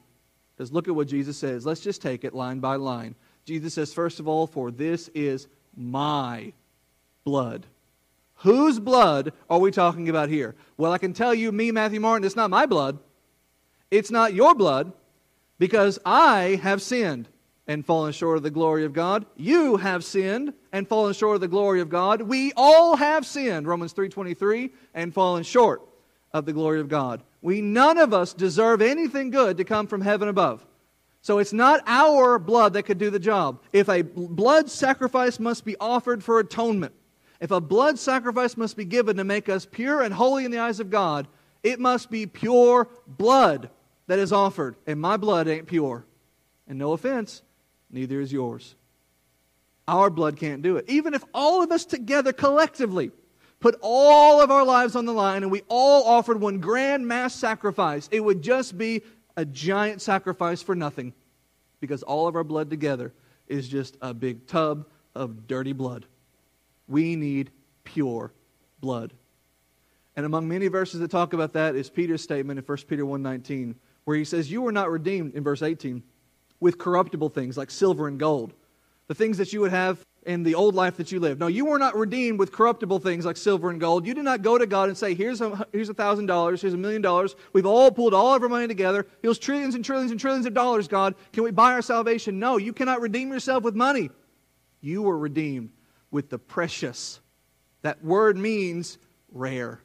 Because 0.55 0.71
look 0.71 0.87
at 0.87 0.95
what 0.95 1.07
Jesus 1.07 1.37
says. 1.37 1.65
Let's 1.65 1.81
just 1.81 2.01
take 2.01 2.23
it 2.23 2.33
line 2.33 2.59
by 2.59 2.77
line. 2.77 3.15
Jesus 3.43 3.73
says, 3.73 3.93
first 3.93 4.21
of 4.21 4.27
all, 4.27 4.47
for 4.47 4.71
this 4.71 5.09
is 5.09 5.47
my 5.75 6.53
blood. 7.25 7.65
Whose 8.35 8.79
blood 8.79 9.33
are 9.49 9.59
we 9.59 9.71
talking 9.71 10.07
about 10.07 10.29
here? 10.29 10.55
Well, 10.77 10.93
I 10.93 10.97
can 10.97 11.11
tell 11.11 11.33
you, 11.33 11.51
me, 11.51 11.71
Matthew 11.71 11.99
Martin, 11.99 12.25
it's 12.25 12.37
not 12.37 12.49
my 12.49 12.65
blood. 12.65 12.99
It's 13.91 14.11
not 14.11 14.33
your 14.33 14.55
blood 14.55 14.93
because 15.57 15.99
I 16.05 16.59
have 16.63 16.81
sinned 16.81 17.27
and 17.69 17.85
fallen 17.85 18.11
short 18.11 18.35
of 18.35 18.43
the 18.43 18.49
glory 18.49 18.83
of 18.83 18.93
God. 18.93 19.27
You 19.37 19.77
have 19.77 20.03
sinned 20.03 20.53
and 20.73 20.87
fallen 20.87 21.13
short 21.13 21.35
of 21.35 21.41
the 21.41 21.47
glory 21.47 21.81
of 21.81 21.89
God. 21.89 22.23
We 22.23 22.51
all 22.57 22.95
have 22.95 23.27
sinned, 23.27 23.67
Romans 23.67 23.93
3:23, 23.93 24.71
and 24.95 25.13
fallen 25.13 25.43
short 25.43 25.83
of 26.33 26.45
the 26.45 26.51
glory 26.51 26.79
of 26.79 26.89
God. 26.89 27.21
We 27.43 27.61
none 27.61 27.99
of 27.99 28.11
us 28.11 28.33
deserve 28.33 28.81
anything 28.81 29.29
good 29.29 29.55
to 29.57 29.63
come 29.63 29.85
from 29.85 30.01
heaven 30.01 30.27
above. 30.27 30.65
So 31.21 31.37
it's 31.37 31.53
not 31.53 31.83
our 31.85 32.39
blood 32.39 32.73
that 32.73 32.83
could 32.83 32.97
do 32.97 33.11
the 33.11 33.19
job. 33.19 33.61
If 33.71 33.87
a 33.87 34.01
blood 34.01 34.71
sacrifice 34.71 35.39
must 35.39 35.63
be 35.63 35.75
offered 35.79 36.23
for 36.23 36.39
atonement, 36.39 36.93
if 37.39 37.51
a 37.51 37.61
blood 37.61 37.99
sacrifice 37.99 38.57
must 38.57 38.77
be 38.77 38.85
given 38.85 39.17
to 39.17 39.23
make 39.23 39.47
us 39.47 39.67
pure 39.69 40.01
and 40.01 40.13
holy 40.13 40.43
in 40.43 40.49
the 40.49 40.57
eyes 40.57 40.79
of 40.79 40.89
God, 40.89 41.27
it 41.61 41.79
must 41.79 42.09
be 42.09 42.25
pure 42.25 42.87
blood 43.05 43.69
that 44.07 44.17
is 44.17 44.33
offered. 44.33 44.75
And 44.87 44.99
my 44.99 45.17
blood 45.17 45.47
ain't 45.47 45.67
pure. 45.67 46.05
And 46.67 46.79
no 46.79 46.93
offense, 46.93 47.43
neither 47.91 48.21
is 48.21 48.31
yours. 48.31 48.75
Our 49.87 50.09
blood 50.09 50.37
can't 50.37 50.61
do 50.61 50.77
it. 50.77 50.85
Even 50.87 51.13
if 51.13 51.23
all 51.33 51.63
of 51.63 51.71
us 51.71 51.85
together 51.85 52.31
collectively 52.31 53.11
put 53.59 53.77
all 53.81 54.41
of 54.41 54.51
our 54.51 54.63
lives 54.63 54.95
on 54.95 55.05
the 55.05 55.13
line 55.13 55.43
and 55.43 55.51
we 55.51 55.63
all 55.67 56.03
offered 56.03 56.39
one 56.39 56.59
grand 56.59 57.07
mass 57.07 57.33
sacrifice, 57.33 58.07
it 58.11 58.19
would 58.19 58.41
just 58.41 58.77
be 58.77 59.01
a 59.35 59.45
giant 59.45 60.01
sacrifice 60.01 60.61
for 60.61 60.75
nothing 60.75 61.13
because 61.79 62.03
all 62.03 62.27
of 62.27 62.35
our 62.35 62.43
blood 62.43 62.69
together 62.69 63.13
is 63.47 63.67
just 63.67 63.97
a 64.01 64.13
big 64.13 64.47
tub 64.47 64.85
of 65.15 65.47
dirty 65.47 65.73
blood. 65.73 66.05
We 66.87 67.15
need 67.15 67.51
pure 67.83 68.31
blood. 68.79 69.13
And 70.15 70.25
among 70.25 70.47
many 70.47 70.67
verses 70.67 70.99
that 70.99 71.09
talk 71.09 71.33
about 71.33 71.53
that 71.53 71.75
is 71.75 71.89
Peter's 71.89 72.21
statement 72.21 72.59
in 72.59 72.65
1 72.65 72.87
Peter 72.87 73.05
1:19, 73.05 73.75
where 74.03 74.17
he 74.17 74.25
says, 74.25 74.51
"You 74.51 74.61
were 74.61 74.71
not 74.71 74.91
redeemed 74.91 75.33
in 75.33 75.43
verse 75.43 75.61
18 75.61 76.03
with 76.59 76.77
corruptible 76.77 77.29
things 77.29 77.57
like 77.57 77.71
silver 77.71 78.07
and 78.07 78.19
gold, 78.19 78.53
the 79.07 79.15
things 79.15 79.37
that 79.37 79.53
you 79.53 79.61
would 79.61 79.71
have 79.71 80.03
in 80.25 80.43
the 80.43 80.55
old 80.55 80.75
life 80.75 80.97
that 80.97 81.11
you 81.11 81.19
lived. 81.19 81.39
No, 81.39 81.47
you 81.47 81.65
were 81.65 81.79
not 81.79 81.95
redeemed 81.95 82.39
with 82.39 82.51
corruptible 82.51 82.99
things 82.99 83.25
like 83.25 83.37
silver 83.37 83.69
and 83.69 83.79
gold. 83.79 84.05
You 84.05 84.13
did 84.13 84.25
not 84.25 84.41
go 84.41 84.57
to 84.57 84.67
God 84.67 84.89
and 84.89 84.97
say, 84.97 85.13
here's 85.13 85.41
a, 85.41 85.65
here's 85.71 85.89
a 85.89 85.93
thousand 85.93 86.25
dollars, 86.25 86.61
here's 86.61 86.73
a 86.73 86.77
million 86.77 87.01
dollars. 87.01 87.35
We've 87.53 87.65
all 87.65 87.89
pulled 87.89 88.13
all 88.13 88.35
of 88.35 88.43
our 88.43 88.49
money 88.49 88.67
together. 88.67 89.07
Here's 89.21 89.39
trillions 89.39 89.75
and 89.75 89.83
trillions 89.83 90.11
and 90.11 90.19
trillions 90.19 90.45
of 90.45 90.53
dollars, 90.53 90.87
God. 90.87 91.15
Can 91.31 91.43
we 91.43 91.51
buy 91.51 91.73
our 91.73 91.81
salvation? 91.81 92.37
No, 92.37 92.57
you 92.57 92.73
cannot 92.73 93.01
redeem 93.01 93.31
yourself 93.31 93.63
with 93.63 93.75
money. 93.75 94.09
You 94.81 95.01
were 95.01 95.17
redeemed 95.17 95.71
with 96.11 96.29
the 96.29 96.39
precious. 96.39 97.21
That 97.81 98.03
word 98.03 98.37
means 98.37 98.97
rare. 99.31 99.81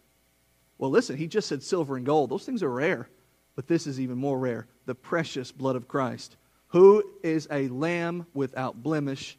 Well, 0.78 0.90
listen, 0.90 1.16
he 1.16 1.28
just 1.28 1.48
said 1.48 1.62
silver 1.62 1.96
and 1.96 2.04
gold. 2.04 2.30
Those 2.30 2.44
things 2.44 2.62
are 2.62 2.70
rare. 2.70 3.08
But 3.56 3.68
this 3.68 3.86
is 3.86 4.00
even 4.00 4.18
more 4.18 4.38
rare 4.38 4.66
the 4.86 4.94
precious 4.94 5.50
blood 5.50 5.76
of 5.76 5.88
Christ, 5.88 6.36
who 6.74 7.04
is 7.22 7.46
a 7.52 7.68
lamb 7.68 8.26
without 8.34 8.82
blemish 8.82 9.38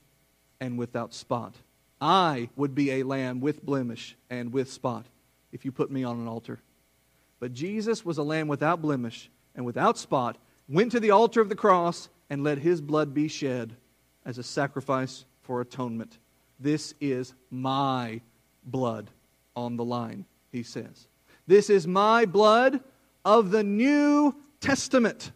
and 0.62 0.80
without 0.80 1.14
spot. 1.14 1.54
I 2.00 2.48
would 2.56 2.74
be 2.74 2.92
a 2.92 3.04
lamb 3.04 3.42
with 3.42 3.62
blemish 3.62 4.16
and 4.30 4.54
with 4.54 4.72
spot 4.72 5.06
if 5.52 5.66
you 5.66 5.74
put 5.74 5.92
me 5.92 6.06
on 6.06 6.18
an 6.18 6.30
altar. 6.30 6.62
But 7.42 7.52
Jesus 7.52 8.06
was 8.06 8.18
a 8.18 8.24
lamb 8.24 8.48
without 8.48 8.82
blemish 8.82 9.30
and 9.54 9.66
without 9.66 9.98
spot, 9.98 10.38
went 10.70 10.94
to 10.94 11.02
the 11.02 11.12
altar 11.12 11.42
of 11.42 11.50
the 11.50 11.58
cross, 11.58 12.08
and 12.30 12.42
let 12.42 12.58
his 12.58 12.80
blood 12.80 13.14
be 13.14 13.28
shed 13.28 13.76
as 14.26 14.38
a 14.38 14.44
sacrifice 14.44 15.26
for 15.42 15.60
atonement. 15.60 16.18
This 16.58 16.94
is 17.02 17.34
my 17.52 18.22
blood 18.64 19.12
on 19.58 19.76
the 19.76 19.84
line, 19.84 20.24
he 20.54 20.64
says. 20.64 21.08
This 21.48 21.70
is 21.70 21.86
my 21.86 22.24
blood 22.24 22.80
of 23.26 23.52
the 23.52 23.64
New 23.64 24.34
Testament. 24.62 25.34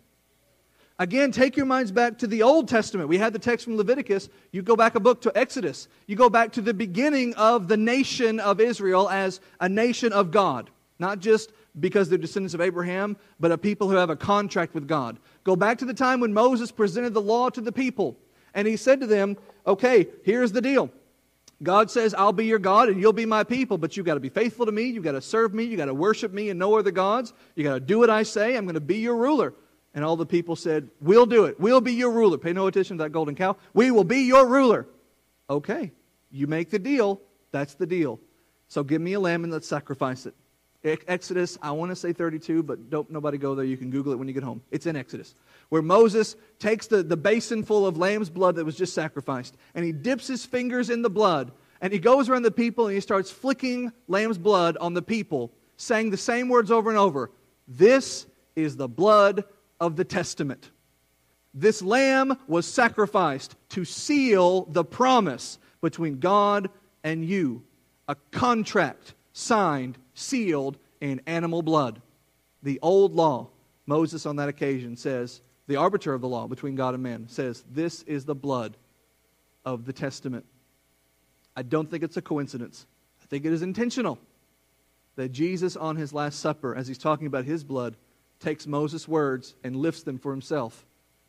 Again, 1.00 1.32
take 1.32 1.56
your 1.56 1.66
minds 1.66 1.94
back 1.94 2.18
to 2.18 2.28
the 2.28 2.44
Old 2.44 2.68
Testament. 2.68 3.08
We 3.08 3.18
had 3.18 3.32
the 3.32 3.40
text 3.40 3.64
from 3.64 3.78
Leviticus. 3.78 4.28
You 4.52 4.62
go 4.62 4.76
back 4.76 4.96
a 4.96 5.00
book 5.00 5.22
to 5.22 5.38
Exodus. 5.38 5.88
You 6.08 6.18
go 6.18 6.30
back 6.30 6.52
to 6.54 6.62
the 6.62 6.74
beginning 6.74 7.34
of 7.36 7.70
the 7.70 7.78
nation 7.78 8.42
of 8.42 8.60
Israel 8.60 9.10
as 9.10 9.40
a 9.62 9.70
nation 9.70 10.12
of 10.12 10.30
God, 10.30 10.70
not 11.00 11.20
just 11.20 11.54
because 11.80 12.10
they're 12.10 12.18
descendants 12.18 12.54
of 12.54 12.60
Abraham, 12.60 13.16
but 13.40 13.54
a 13.54 13.58
people 13.58 13.90
who 13.90 13.96
have 13.96 14.10
a 14.10 14.16
contract 14.18 14.74
with 14.74 14.90
God. 14.90 15.18
Go 15.46 15.56
back 15.56 15.78
to 15.78 15.86
the 15.86 15.94
time 15.94 16.20
when 16.20 16.34
Moses 16.34 16.70
presented 16.70 17.14
the 17.14 17.22
law 17.22 17.50
to 17.50 17.62
the 17.62 17.72
people, 17.72 18.18
and 18.54 18.68
he 18.68 18.76
said 18.76 19.00
to 19.00 19.08
them, 19.08 19.38
Okay, 19.66 20.06
here's 20.24 20.52
the 20.52 20.62
deal. 20.62 20.90
God 21.64 21.90
says, 21.90 22.14
I'll 22.14 22.34
be 22.34 22.46
your 22.46 22.60
God 22.60 22.90
and 22.90 23.00
you'll 23.00 23.14
be 23.14 23.26
my 23.26 23.44
people, 23.44 23.78
but 23.78 23.96
you've 23.96 24.06
got 24.06 24.14
to 24.16 24.20
be 24.20 24.30
faithful 24.30 24.66
to 24.66 24.72
me. 24.72 24.84
You've 24.84 25.04
got 25.04 25.12
to 25.12 25.22
serve 25.22 25.54
me. 25.54 25.66
You've 25.66 25.78
got 25.78 25.86
to 25.86 25.94
worship 25.94 26.32
me 26.32 26.50
and 26.50 26.58
no 26.58 26.78
other 26.78 26.92
gods. 26.92 27.34
You've 27.56 27.66
got 27.66 27.74
to 27.74 27.80
do 27.82 28.00
what 28.00 28.10
I 28.10 28.24
say. 28.24 28.56
I'm 28.56 28.64
going 28.64 28.76
to 28.76 28.82
be 28.82 29.00
your 29.00 29.18
ruler. 29.18 29.54
And 29.94 30.06
all 30.06 30.16
the 30.16 30.26
people 30.26 30.56
said, 30.56 30.90
We'll 31.02 31.26
do 31.26 31.46
it. 31.46 31.60
We'll 31.60 31.82
be 31.82 31.94
your 31.94 32.12
ruler. 32.12 32.38
Pay 32.38 32.54
no 32.54 32.68
attention 32.68 32.98
to 32.98 33.04
that 33.04 33.10
golden 33.12 33.36
cow. 33.36 33.58
We 33.74 33.92
will 33.92 34.04
be 34.04 34.20
your 34.20 34.46
ruler. 34.46 34.88
Okay, 35.50 35.92
you 36.32 36.48
make 36.48 36.70
the 36.70 36.80
deal. 36.80 37.22
That's 37.52 37.74
the 37.74 37.88
deal. 37.88 38.20
So 38.68 38.84
give 38.84 39.02
me 39.02 39.14
a 39.14 39.20
lamb 39.20 39.44
and 39.44 39.52
let's 39.52 39.68
sacrifice 39.68 40.28
it. 40.28 40.36
Exodus, 40.84 41.58
I 41.62 41.72
want 41.72 41.92
to 41.92 41.96
say 41.96 42.14
32, 42.14 42.64
but 42.64 42.90
don't 42.90 43.10
nobody 43.12 43.38
go 43.38 43.54
there. 43.54 43.66
You 43.66 43.76
can 43.76 43.90
Google 43.90 44.14
it 44.14 44.16
when 44.16 44.30
you 44.30 44.34
get 44.34 44.44
home. 44.44 44.62
It's 44.72 44.86
in 44.86 44.96
Exodus, 44.96 45.36
where 45.68 45.82
Moses 45.82 46.38
takes 46.58 46.88
the, 46.88 47.04
the 47.04 47.18
basin 47.18 47.64
full 47.64 47.86
of 47.86 47.98
lamb's 47.98 48.30
blood 48.30 48.56
that 48.56 48.64
was 48.64 48.78
just 48.78 48.94
sacrificed, 48.94 49.58
and 49.76 49.84
he 49.84 49.92
dips 49.92 50.28
his 50.28 50.46
fingers 50.46 50.90
in 50.90 51.02
the 51.02 51.10
blood, 51.10 51.52
and 51.82 51.92
he 51.92 52.00
goes 52.00 52.30
around 52.30 52.44
the 52.44 52.52
people 52.52 52.88
and 52.88 52.96
he 52.96 53.02
starts 53.02 53.30
flicking 53.30 53.92
lamb's 54.08 54.38
blood 54.38 54.78
on 54.78 54.94
the 54.94 55.02
people, 55.02 55.52
saying 55.76 56.12
the 56.12 56.18
same 56.18 56.48
words 56.48 56.72
over 56.72 56.90
and 56.90 57.00
over 57.00 57.32
This 57.68 58.26
is 58.56 58.78
the 58.78 58.88
blood 58.88 59.44
of 59.80 59.96
the 59.96 60.04
testament. 60.04 60.72
This 61.54 61.82
lamb 61.82 62.38
was 62.48 62.66
sacrificed 62.66 63.56
to 63.70 63.86
seal 63.86 64.66
the 64.66 64.84
promise 64.84 65.58
between 65.82 66.20
God 66.20 66.70
and 67.04 67.26
you, 67.26 67.64
a 68.08 68.16
contract 68.32 69.14
signed, 69.34 69.98
sealed 70.14 70.78
in 71.02 71.22
animal 71.26 71.62
blood. 71.62 72.02
The 72.62 72.80
old 72.82 73.16
law, 73.16 73.50
Moses 73.86 74.26
on 74.26 74.36
that 74.36 74.50
occasion 74.50 74.96
says, 74.98 75.42
the 75.68 75.76
arbiter 75.76 76.14
of 76.14 76.22
the 76.22 76.28
law 76.28 76.48
between 76.48 76.76
God 76.76 76.94
and 76.96 77.04
man 77.04 77.28
says, 77.30 77.64
This 77.72 78.02
is 78.04 78.26
the 78.26 78.36
blood 78.36 78.76
of 79.64 79.86
the 79.86 79.94
testament. 79.94 80.46
I 81.56 81.62
don't 81.62 81.90
think 81.90 82.04
it's 82.04 82.18
a 82.18 82.22
coincidence. 82.22 82.88
I 83.22 83.26
think 83.28 83.46
it 83.46 83.54
is 83.54 83.62
intentional 83.62 84.18
that 85.16 85.30
Jesus, 85.30 85.76
on 85.76 85.96
his 85.96 86.12
Last 86.12 86.40
Supper, 86.40 86.76
as 86.76 86.88
he's 86.88 86.98
talking 86.98 87.28
about 87.28 87.46
his 87.46 87.64
blood, 87.64 87.96
takes 88.40 88.68
Moses' 88.68 89.08
words 89.08 89.56
and 89.64 89.76
lifts 89.76 90.04
them 90.04 90.18
for 90.18 90.32
himself 90.32 90.86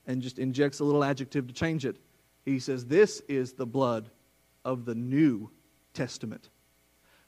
and 0.06 0.22
just 0.22 0.38
injects 0.38 0.80
a 0.80 0.84
little 0.84 1.04
adjective 1.04 1.46
to 1.46 1.52
change 1.52 1.84
it. 1.84 1.96
He 2.44 2.58
says, 2.58 2.86
This 2.86 3.20
is 3.28 3.52
the 3.52 3.66
blood 3.66 4.10
of 4.64 4.84
the 4.84 4.94
New 4.94 5.50
Testament. 5.94 6.48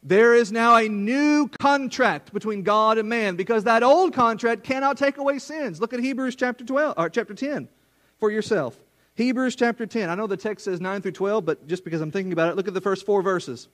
There 0.03 0.35
is 0.35 0.51
now 0.51 0.75
a 0.77 0.89
new 0.89 1.49
contract 1.61 2.33
between 2.33 2.63
God 2.63 2.99
and 2.99 3.09
man 3.09 3.37
because 3.37 3.65
that 3.65 3.85
old 3.85 4.13
contract 4.15 4.65
cannot 4.65 4.97
take 4.97 5.17
away 5.17 5.39
sins. 5.39 5.81
Look 5.81 5.93
at 5.93 6.01
Hebrews 6.01 6.35
chapter 6.35 6.65
12 6.65 6.95
or 6.97 7.09
chapter 7.09 7.35
10 7.35 7.69
for 8.19 8.31
yourself. 8.31 8.77
Hebrews 9.15 9.55
chapter 9.55 9.87
10. 9.87 10.11
I 10.11 10.17
know 10.17 10.27
the 10.27 10.37
text 10.37 10.65
says 10.65 10.81
9 10.81 11.03
through 11.03 11.13
12, 11.13 11.45
but 11.45 11.69
just 11.69 11.85
because 11.85 12.01
I'm 12.01 12.11
thinking 12.11 12.33
about 12.33 12.51
it, 12.51 12.57
look 12.57 12.67
at 12.67 12.75
the 12.75 12.81
first 12.81 13.07
four 13.07 13.23
verses. 13.23 13.69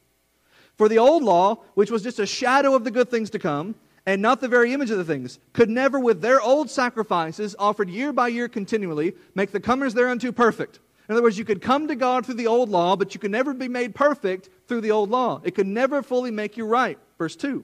For 0.76 0.88
the 0.88 0.98
old 0.98 1.22
law, 1.22 1.62
which 1.74 1.90
was 1.90 2.02
just 2.02 2.18
a 2.18 2.26
shadow 2.26 2.74
of 2.74 2.84
the 2.84 2.90
good 2.90 3.08
things 3.08 3.30
to 3.30 3.38
come, 3.38 3.74
and 4.08 4.22
not 4.22 4.40
the 4.40 4.48
very 4.48 4.72
image 4.72 4.90
of 4.90 4.96
the 4.96 5.04
things, 5.04 5.38
could 5.52 5.68
never, 5.68 6.00
with 6.00 6.22
their 6.22 6.40
old 6.40 6.70
sacrifices, 6.70 7.54
offered 7.58 7.90
year 7.90 8.10
by 8.10 8.26
year 8.26 8.48
continually, 8.48 9.14
make 9.34 9.52
the 9.52 9.60
comers 9.60 9.92
thereunto 9.92 10.32
perfect. 10.32 10.78
In 11.10 11.12
other 11.12 11.22
words, 11.22 11.36
you 11.36 11.44
could 11.44 11.60
come 11.60 11.86
to 11.88 11.94
God 11.94 12.24
through 12.24 12.36
the 12.36 12.46
old 12.46 12.70
law, 12.70 12.96
but 12.96 13.12
you 13.12 13.20
could 13.20 13.30
never 13.30 13.52
be 13.52 13.68
made 13.68 13.94
perfect 13.94 14.48
through 14.66 14.80
the 14.80 14.92
old 14.92 15.10
law. 15.10 15.42
It 15.44 15.54
could 15.54 15.66
never 15.66 16.02
fully 16.02 16.30
make 16.30 16.56
you 16.56 16.64
right. 16.64 16.98
Verse 17.18 17.36
2. 17.36 17.62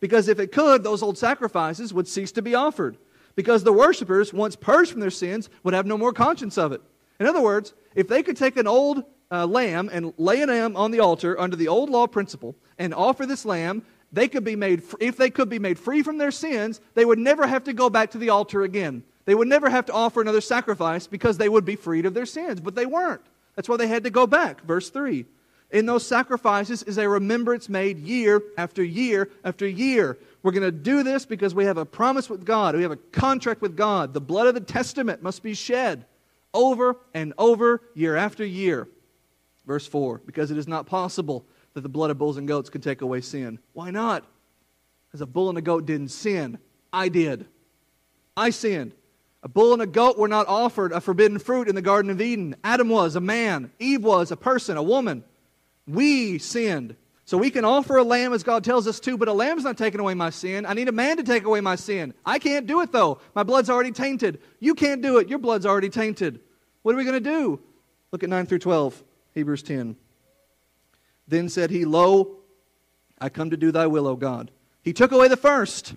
Because 0.00 0.28
if 0.28 0.40
it 0.40 0.50
could, 0.50 0.82
those 0.82 1.02
old 1.02 1.18
sacrifices 1.18 1.92
would 1.92 2.08
cease 2.08 2.32
to 2.32 2.42
be 2.42 2.54
offered. 2.54 2.96
Because 3.36 3.62
the 3.62 3.72
worshippers, 3.74 4.32
once 4.32 4.56
purged 4.56 4.92
from 4.92 5.00
their 5.00 5.10
sins, 5.10 5.50
would 5.62 5.74
have 5.74 5.84
no 5.84 5.98
more 5.98 6.14
conscience 6.14 6.56
of 6.56 6.72
it. 6.72 6.80
In 7.20 7.26
other 7.26 7.42
words, 7.42 7.74
if 7.94 8.08
they 8.08 8.22
could 8.22 8.38
take 8.38 8.56
an 8.56 8.66
old 8.66 9.04
uh, 9.30 9.46
lamb 9.46 9.90
and 9.92 10.14
lay 10.16 10.40
an 10.40 10.48
lamb 10.48 10.74
on 10.74 10.90
the 10.90 11.00
altar 11.00 11.38
under 11.38 11.56
the 11.56 11.68
old 11.68 11.90
law 11.90 12.06
principle 12.06 12.56
and 12.78 12.94
offer 12.94 13.26
this 13.26 13.44
lamb 13.44 13.82
they 14.12 14.28
could 14.28 14.44
be 14.44 14.56
made, 14.56 14.82
if 15.00 15.16
they 15.16 15.30
could 15.30 15.48
be 15.48 15.58
made 15.58 15.78
free 15.78 16.02
from 16.02 16.18
their 16.18 16.30
sins, 16.30 16.80
they 16.94 17.04
would 17.04 17.18
never 17.18 17.46
have 17.46 17.64
to 17.64 17.72
go 17.72 17.88
back 17.88 18.10
to 18.10 18.18
the 18.18 18.28
altar 18.28 18.62
again. 18.62 19.02
They 19.24 19.34
would 19.34 19.48
never 19.48 19.70
have 19.70 19.86
to 19.86 19.92
offer 19.92 20.20
another 20.20 20.40
sacrifice 20.40 21.06
because 21.06 21.38
they 21.38 21.48
would 21.48 21.64
be 21.64 21.76
freed 21.76 22.06
of 22.06 22.14
their 22.14 22.26
sins. 22.26 22.60
But 22.60 22.74
they 22.74 22.86
weren't. 22.86 23.22
That's 23.56 23.68
why 23.68 23.76
they 23.76 23.86
had 23.86 24.04
to 24.04 24.10
go 24.10 24.26
back. 24.26 24.62
Verse 24.64 24.90
3. 24.90 25.24
In 25.70 25.86
those 25.86 26.06
sacrifices 26.06 26.82
is 26.82 26.98
a 26.98 27.08
remembrance 27.08 27.68
made 27.68 27.98
year 27.98 28.42
after 28.58 28.84
year 28.84 29.30
after 29.42 29.66
year. 29.66 30.18
We're 30.42 30.52
going 30.52 30.62
to 30.64 30.72
do 30.72 31.02
this 31.02 31.24
because 31.24 31.54
we 31.54 31.64
have 31.64 31.78
a 31.78 31.86
promise 31.86 32.28
with 32.28 32.44
God. 32.44 32.76
We 32.76 32.82
have 32.82 32.90
a 32.90 32.96
contract 32.96 33.62
with 33.62 33.76
God. 33.76 34.12
The 34.12 34.20
blood 34.20 34.48
of 34.48 34.54
the 34.54 34.60
testament 34.60 35.22
must 35.22 35.42
be 35.42 35.54
shed 35.54 36.04
over 36.52 36.96
and 37.14 37.32
over, 37.38 37.80
year 37.94 38.16
after 38.16 38.44
year. 38.44 38.88
Verse 39.66 39.86
4 39.86 40.20
Because 40.26 40.50
it 40.50 40.58
is 40.58 40.68
not 40.68 40.86
possible 40.86 41.46
that 41.74 41.80
the 41.80 41.88
blood 41.88 42.10
of 42.10 42.18
bulls 42.18 42.36
and 42.36 42.46
goats 42.46 42.70
could 42.70 42.82
take 42.82 43.02
away 43.02 43.20
sin. 43.20 43.58
Why 43.72 43.90
not? 43.90 44.24
Because 45.06 45.20
a 45.20 45.26
bull 45.26 45.48
and 45.48 45.58
a 45.58 45.62
goat 45.62 45.86
didn't 45.86 46.08
sin. 46.08 46.58
I 46.92 47.08
did. 47.08 47.46
I 48.36 48.50
sinned. 48.50 48.94
A 49.42 49.48
bull 49.48 49.72
and 49.72 49.82
a 49.82 49.86
goat 49.86 50.18
were 50.18 50.28
not 50.28 50.46
offered 50.46 50.92
a 50.92 51.00
forbidden 51.00 51.38
fruit 51.38 51.68
in 51.68 51.74
the 51.74 51.82
Garden 51.82 52.10
of 52.10 52.20
Eden. 52.20 52.54
Adam 52.62 52.88
was 52.88 53.16
a 53.16 53.20
man, 53.20 53.72
Eve 53.78 54.04
was 54.04 54.30
a 54.30 54.36
person, 54.36 54.76
a 54.76 54.82
woman. 54.82 55.24
We 55.86 56.38
sinned. 56.38 56.96
So 57.24 57.38
we 57.38 57.50
can 57.50 57.64
offer 57.64 57.96
a 57.96 58.04
lamb 58.04 58.32
as 58.32 58.42
God 58.42 58.62
tells 58.62 58.86
us 58.86 59.00
to, 59.00 59.16
but 59.16 59.28
a 59.28 59.32
lamb's 59.32 59.64
not 59.64 59.78
taking 59.78 60.00
away 60.00 60.14
my 60.14 60.30
sin. 60.30 60.66
I 60.66 60.74
need 60.74 60.88
a 60.88 60.92
man 60.92 61.16
to 61.16 61.22
take 61.22 61.44
away 61.44 61.60
my 61.60 61.76
sin. 61.76 62.14
I 62.26 62.38
can't 62.38 62.66
do 62.66 62.80
it 62.82 62.92
though. 62.92 63.20
My 63.34 63.42
blood's 63.42 63.70
already 63.70 63.92
tainted. 63.92 64.40
You 64.60 64.74
can't 64.74 65.02
do 65.02 65.18
it. 65.18 65.28
Your 65.28 65.38
blood's 65.38 65.66
already 65.66 65.88
tainted. 65.88 66.40
What 66.82 66.94
are 66.94 66.98
we 66.98 67.04
going 67.04 67.22
to 67.22 67.30
do? 67.30 67.60
Look 68.10 68.22
at 68.22 68.28
9 68.28 68.46
through 68.46 68.58
12, 68.58 69.02
Hebrews 69.34 69.62
10. 69.62 69.96
Then 71.28 71.48
said 71.48 71.70
he, 71.70 71.84
Lo, 71.84 72.36
I 73.20 73.28
come 73.28 73.50
to 73.50 73.56
do 73.56 73.70
thy 73.70 73.86
will, 73.86 74.06
O 74.06 74.16
God. 74.16 74.50
He 74.82 74.92
took 74.92 75.12
away 75.12 75.28
the 75.28 75.36
first, 75.36 75.94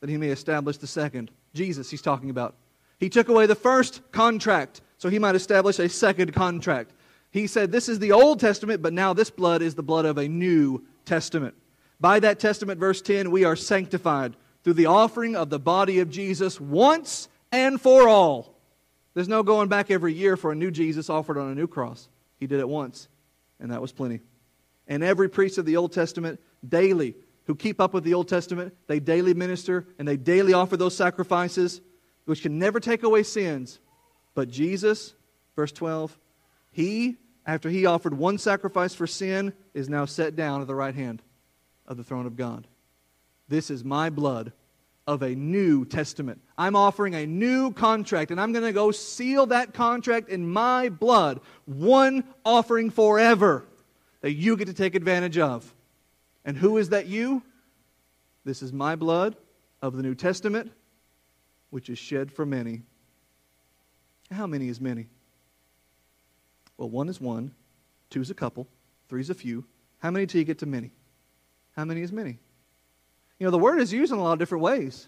that 0.00 0.10
he 0.10 0.16
may 0.16 0.28
establish 0.28 0.76
the 0.76 0.86
second. 0.86 1.30
Jesus, 1.54 1.90
he's 1.90 2.02
talking 2.02 2.30
about. 2.30 2.56
He 2.98 3.08
took 3.08 3.28
away 3.28 3.46
the 3.46 3.54
first 3.54 4.00
contract, 4.12 4.80
so 4.98 5.08
he 5.08 5.18
might 5.18 5.36
establish 5.36 5.78
a 5.78 5.88
second 5.88 6.32
contract. 6.32 6.92
He 7.30 7.46
said, 7.46 7.70
This 7.70 7.88
is 7.88 7.98
the 7.98 8.12
Old 8.12 8.40
Testament, 8.40 8.82
but 8.82 8.92
now 8.92 9.12
this 9.12 9.30
blood 9.30 9.62
is 9.62 9.74
the 9.74 9.82
blood 9.82 10.04
of 10.04 10.18
a 10.18 10.28
new 10.28 10.84
testament. 11.04 11.54
By 12.00 12.20
that 12.20 12.40
testament, 12.40 12.80
verse 12.80 13.00
10, 13.00 13.30
we 13.30 13.44
are 13.44 13.56
sanctified 13.56 14.36
through 14.62 14.74
the 14.74 14.86
offering 14.86 15.36
of 15.36 15.50
the 15.50 15.58
body 15.58 16.00
of 16.00 16.10
Jesus 16.10 16.60
once 16.60 17.28
and 17.52 17.80
for 17.80 18.08
all. 18.08 18.54
There's 19.14 19.28
no 19.28 19.44
going 19.44 19.68
back 19.68 19.90
every 19.90 20.12
year 20.12 20.36
for 20.36 20.50
a 20.50 20.56
new 20.56 20.72
Jesus 20.72 21.08
offered 21.08 21.38
on 21.38 21.52
a 21.52 21.54
new 21.54 21.68
cross. 21.68 22.08
He 22.40 22.48
did 22.48 22.58
it 22.58 22.68
once, 22.68 23.08
and 23.60 23.70
that 23.70 23.80
was 23.80 23.92
plenty 23.92 24.20
and 24.86 25.02
every 25.02 25.28
priest 25.28 25.58
of 25.58 25.66
the 25.66 25.76
Old 25.76 25.92
Testament 25.92 26.40
daily 26.66 27.14
who 27.46 27.54
keep 27.54 27.80
up 27.80 27.92
with 27.92 28.04
the 28.04 28.14
Old 28.14 28.28
Testament, 28.28 28.74
they 28.86 29.00
daily 29.00 29.34
minister 29.34 29.86
and 29.98 30.08
they 30.08 30.16
daily 30.16 30.52
offer 30.52 30.76
those 30.76 30.96
sacrifices, 30.96 31.80
which 32.24 32.42
can 32.42 32.58
never 32.58 32.80
take 32.80 33.02
away 33.02 33.22
sins. 33.22 33.80
But 34.34 34.48
Jesus, 34.48 35.14
verse 35.54 35.72
12, 35.72 36.18
he, 36.70 37.16
after 37.46 37.68
he 37.68 37.86
offered 37.86 38.14
one 38.14 38.38
sacrifice 38.38 38.94
for 38.94 39.06
sin, 39.06 39.52
is 39.74 39.88
now 39.88 40.06
set 40.06 40.36
down 40.36 40.60
at 40.60 40.66
the 40.66 40.74
right 40.74 40.94
hand 40.94 41.22
of 41.86 41.96
the 41.96 42.04
throne 42.04 42.26
of 42.26 42.36
God. 42.36 42.66
This 43.48 43.70
is 43.70 43.84
my 43.84 44.08
blood 44.08 44.52
of 45.06 45.22
a 45.22 45.34
new 45.34 45.84
testament. 45.84 46.40
I'm 46.56 46.76
offering 46.76 47.14
a 47.14 47.26
new 47.26 47.72
contract, 47.72 48.30
and 48.30 48.40
I'm 48.40 48.52
going 48.52 48.64
to 48.64 48.72
go 48.72 48.90
seal 48.90 49.46
that 49.46 49.74
contract 49.74 50.30
in 50.30 50.48
my 50.48 50.88
blood, 50.88 51.40
one 51.66 52.24
offering 52.42 52.90
forever 52.90 53.66
that 54.24 54.32
you 54.32 54.56
get 54.56 54.68
to 54.68 54.72
take 54.72 54.94
advantage 54.94 55.36
of. 55.36 55.74
And 56.46 56.56
who 56.56 56.78
is 56.78 56.88
that 56.88 57.06
you? 57.06 57.42
This 58.42 58.62
is 58.62 58.72
my 58.72 58.96
blood 58.96 59.36
of 59.82 59.94
the 59.94 60.02
New 60.02 60.14
Testament, 60.14 60.72
which 61.68 61.90
is 61.90 61.98
shed 61.98 62.32
for 62.32 62.46
many. 62.46 62.84
How 64.32 64.46
many 64.46 64.70
is 64.70 64.80
many? 64.80 65.08
Well, 66.78 66.88
one 66.88 67.10
is 67.10 67.20
one, 67.20 67.52
two 68.08 68.22
is 68.22 68.30
a 68.30 68.34
couple, 68.34 68.66
three 69.10 69.20
is 69.20 69.28
a 69.28 69.34
few. 69.34 69.66
How 69.98 70.10
many 70.10 70.24
till 70.24 70.38
you 70.38 70.46
get 70.46 70.60
to 70.60 70.66
many? 70.66 70.92
How 71.76 71.84
many 71.84 72.00
is 72.00 72.10
many? 72.10 72.38
You 73.38 73.46
know, 73.46 73.50
the 73.50 73.58
word 73.58 73.78
is 73.78 73.92
used 73.92 74.10
in 74.10 74.18
a 74.18 74.22
lot 74.22 74.32
of 74.32 74.38
different 74.38 74.64
ways. 74.64 75.06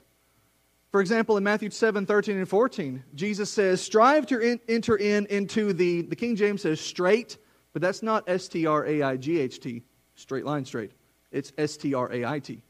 For 0.93 1.01
example, 1.01 1.39
in 1.39 1.43
Matthew 1.43 1.71
7, 1.71 2.05
13 2.05 2.37
and 2.37 2.47
14, 2.47 3.03
Jesus 3.15 3.51
says, 3.51 3.81
Strive 3.81 4.27
to 4.27 4.39
in, 4.41 4.61
enter 4.69 4.95
in 4.95 5.25
into 5.29 5.73
the, 5.73 6.03
the 6.03 6.17
King 6.17 6.37
James 6.37 6.61
says, 6.61 6.83
straight 6.83 7.39
but 7.77 7.83
that's 7.83 8.03
not 8.03 8.25
S 8.27 8.49
T 8.49 8.65
R 8.65 8.87
A 8.87 9.03
I 9.03 9.19
G 9.19 9.39
H 9.39 9.61
T, 9.61 9.83
straight 10.15 10.47
line 10.47 10.65
straight. 10.65 10.93
It's 11.31 11.53
S 11.59 11.77
T 11.77 11.93
R 11.93 12.11
A 12.11 12.25
I 12.25 12.39
T. 12.39 12.63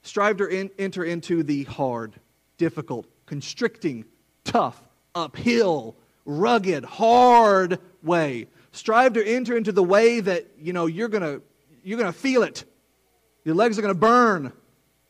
Strive 0.00 0.38
to 0.38 0.46
in, 0.46 0.70
enter 0.78 1.04
into 1.04 1.42
the 1.42 1.64
hard, 1.64 2.14
difficult, 2.56 3.06
constricting, 3.26 4.06
tough, 4.44 4.80
uphill, 5.14 5.94
rugged, 6.24 6.86
hard 6.86 7.80
way. 8.02 8.46
Strive 8.72 9.12
to 9.12 9.28
enter 9.28 9.58
into 9.58 9.72
the 9.72 9.84
way 9.84 10.20
that, 10.20 10.46
you 10.58 10.72
know, 10.72 10.86
you're 10.86 11.08
going 11.08 11.22
to 11.22 11.42
you're 11.84 11.98
going 11.98 12.10
to 12.10 12.18
feel 12.18 12.42
it. 12.42 12.64
Your 13.44 13.56
legs 13.56 13.78
are 13.78 13.82
going 13.82 13.92
to 13.92 14.00
burn. 14.00 14.54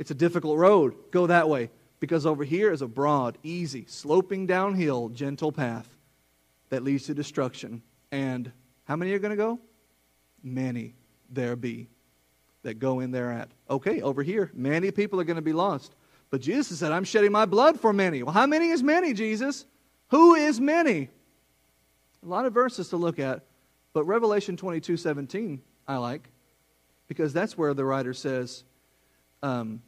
It's 0.01 0.11
a 0.11 0.15
difficult 0.15 0.59
road. 0.59 0.97
Go 1.13 1.29
that 1.29 1.49
way. 1.49 1.71
Because 2.01 2.27
over 2.27 2.43
here 2.43 2.73
is 2.73 2.83
a 2.83 2.89
broad, 2.89 3.39
easy, 3.45 3.85
sloping 3.87 4.49
downhill, 4.49 5.09
gentle 5.11 5.53
path 5.53 5.89
that 6.71 6.83
leads 6.83 7.07
to 7.07 7.15
destruction. 7.15 7.83
And 8.11 8.51
how 8.87 8.97
many 8.97 9.13
are 9.13 9.19
going 9.19 9.31
to 9.31 9.37
go? 9.37 9.61
Many 10.43 10.95
there 11.29 11.57
be 11.57 11.89
that 12.63 12.79
go 12.79 13.01
in 13.01 13.11
there 13.11 13.31
at. 13.31 13.49
Okay, 13.71 14.01
over 14.01 14.23
here, 14.23 14.51
many 14.55 14.91
people 14.91 15.21
are 15.21 15.25
going 15.25 15.37
to 15.37 15.43
be 15.43 15.53
lost. 15.53 15.95
But 16.31 16.41
Jesus 16.41 16.79
said, 16.79 16.93
I'm 16.93 17.05
shedding 17.05 17.33
my 17.33 17.47
blood 17.47 17.79
for 17.79 17.93
many. 17.93 18.23
Well, 18.23 18.33
how 18.33 18.47
many 18.47 18.71
is 18.71 18.83
many, 18.83 19.13
Jesus? 19.13 19.67
Who 20.09 20.35
is 20.35 20.61
many? 20.61 21.09
A 22.25 22.27
lot 22.27 22.47
of 22.47 22.53
verses 22.53 22.89
to 22.89 22.97
look 22.97 23.19
at, 23.19 23.45
but 23.93 24.05
Revelation 24.05 24.57
22 24.57 24.97
17, 24.97 25.63
I 25.87 25.97
like, 25.99 26.29
because 27.09 27.33
that's 27.33 27.57
where 27.57 27.73
the 27.75 27.85
writer 27.85 28.13
says, 28.13 28.65
um, 29.43 29.83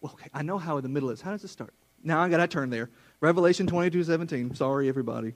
well, 0.00 0.12
okay, 0.14 0.28
I 0.34 0.42
know 0.42 0.58
how 0.58 0.80
the 0.80 0.88
middle 0.88 1.10
is. 1.10 1.20
How 1.20 1.30
does 1.30 1.44
it 1.44 1.48
start? 1.48 1.72
Now 2.02 2.20
I 2.20 2.28
got 2.28 2.38
to 2.38 2.46
turn 2.46 2.68
there. 2.68 2.90
Revelation 3.20 3.66
22 3.66 4.04
17. 4.04 4.54
Sorry, 4.54 4.88
everybody. 4.88 5.34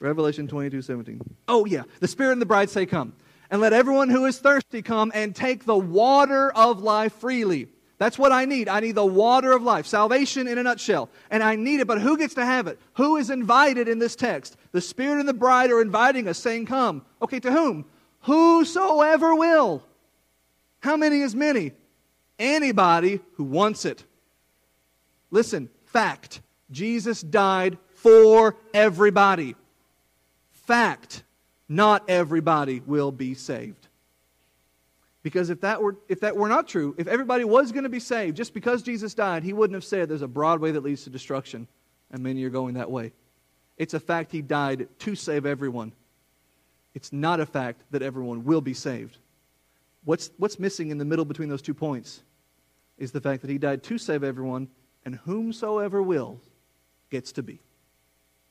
Revelation 0.00 0.46
22 0.46 0.82
17. 0.82 1.20
Oh, 1.48 1.64
yeah. 1.64 1.82
The 2.00 2.08
Spirit 2.08 2.32
and 2.32 2.42
the 2.42 2.46
bride 2.46 2.70
say, 2.70 2.86
Come. 2.86 3.12
And 3.50 3.60
let 3.60 3.72
everyone 3.72 4.10
who 4.10 4.26
is 4.26 4.38
thirsty 4.38 4.82
come 4.82 5.10
and 5.14 5.34
take 5.34 5.64
the 5.64 5.76
water 5.76 6.50
of 6.52 6.82
life 6.82 7.14
freely. 7.14 7.68
That's 7.96 8.18
what 8.18 8.30
I 8.30 8.44
need. 8.44 8.68
I 8.68 8.80
need 8.80 8.94
the 8.94 9.04
water 9.04 9.52
of 9.52 9.62
life, 9.62 9.86
salvation 9.86 10.46
in 10.46 10.58
a 10.58 10.62
nutshell. 10.62 11.08
And 11.30 11.42
I 11.42 11.56
need 11.56 11.80
it, 11.80 11.86
but 11.86 12.00
who 12.00 12.16
gets 12.16 12.34
to 12.34 12.44
have 12.44 12.68
it? 12.68 12.78
Who 12.94 13.16
is 13.16 13.30
invited 13.30 13.88
in 13.88 13.98
this 13.98 14.14
text? 14.14 14.56
The 14.70 14.80
Spirit 14.80 15.18
and 15.18 15.28
the 15.28 15.34
bride 15.34 15.70
are 15.70 15.80
inviting 15.80 16.28
us, 16.28 16.38
saying, 16.38 16.66
Come. 16.66 17.04
Okay, 17.22 17.40
to 17.40 17.50
whom? 17.50 17.86
Whosoever 18.22 19.34
will. 19.34 19.82
How 20.80 20.96
many 20.96 21.20
is 21.22 21.34
many? 21.34 21.72
Anybody 22.38 23.20
who 23.34 23.44
wants 23.44 23.84
it. 23.84 24.04
Listen, 25.30 25.68
fact 25.86 26.40
Jesus 26.70 27.20
died 27.20 27.78
for 27.94 28.56
everybody. 28.72 29.56
Fact, 30.68 31.22
not 31.66 32.04
everybody 32.10 32.82
will 32.84 33.10
be 33.10 33.32
saved. 33.32 33.88
Because 35.22 35.48
if 35.48 35.62
that 35.62 35.80
were, 35.80 35.96
if 36.10 36.20
that 36.20 36.36
were 36.36 36.50
not 36.50 36.68
true, 36.68 36.94
if 36.98 37.06
everybody 37.06 37.42
was 37.42 37.72
going 37.72 37.84
to 37.84 37.88
be 37.88 38.00
saved 38.00 38.36
just 38.36 38.52
because 38.52 38.82
Jesus 38.82 39.14
died, 39.14 39.44
he 39.44 39.54
wouldn't 39.54 39.74
have 39.76 39.84
said 39.84 40.10
there's 40.10 40.20
a 40.20 40.28
broad 40.28 40.60
way 40.60 40.70
that 40.72 40.82
leads 40.82 41.04
to 41.04 41.10
destruction 41.10 41.68
and 42.10 42.22
many 42.22 42.44
are 42.44 42.50
going 42.50 42.74
that 42.74 42.90
way. 42.90 43.14
It's 43.78 43.94
a 43.94 44.00
fact 44.00 44.30
he 44.30 44.42
died 44.42 44.88
to 44.98 45.14
save 45.14 45.46
everyone. 45.46 45.94
It's 46.92 47.14
not 47.14 47.40
a 47.40 47.46
fact 47.46 47.80
that 47.92 48.02
everyone 48.02 48.44
will 48.44 48.60
be 48.60 48.74
saved. 48.74 49.16
What's, 50.04 50.30
what's 50.36 50.58
missing 50.58 50.90
in 50.90 50.98
the 50.98 51.06
middle 51.06 51.24
between 51.24 51.48
those 51.48 51.62
two 51.62 51.72
points 51.72 52.22
is 52.98 53.10
the 53.10 53.22
fact 53.22 53.40
that 53.40 53.50
he 53.50 53.56
died 53.56 53.84
to 53.84 53.96
save 53.96 54.22
everyone, 54.22 54.68
and 55.06 55.14
whomsoever 55.14 56.02
will 56.02 56.42
gets 57.08 57.32
to 57.32 57.42
be. 57.42 57.58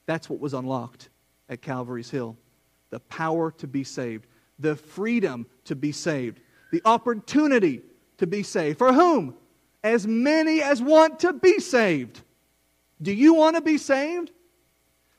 That's 0.08 0.32
what 0.32 0.40
was 0.40 0.56
unlocked 0.56 1.10
at 1.50 1.62
Calvary's 1.62 2.10
Hill 2.10 2.38
the 2.90 3.00
power 3.02 3.52
to 3.52 3.68
be 3.68 3.84
saved, 3.84 4.28
the 4.60 4.76
freedom 4.76 5.46
to 5.66 5.76
be 5.76 5.92
saved 5.92 6.40
the 6.72 6.82
opportunity 6.86 7.82
to 8.18 8.28
be 8.28 8.44
saved. 8.44 8.78
For 8.78 8.94
whom? 8.94 9.36
As 9.84 10.08
many 10.08 10.62
as 10.62 10.82
want 10.82 11.20
to 11.20 11.34
be 11.34 11.60
saved. 11.60 12.22
Do 13.02 13.14
you 13.14 13.34
want 13.34 13.56
to 13.56 13.62
be 13.62 13.78
saved? 13.78 14.32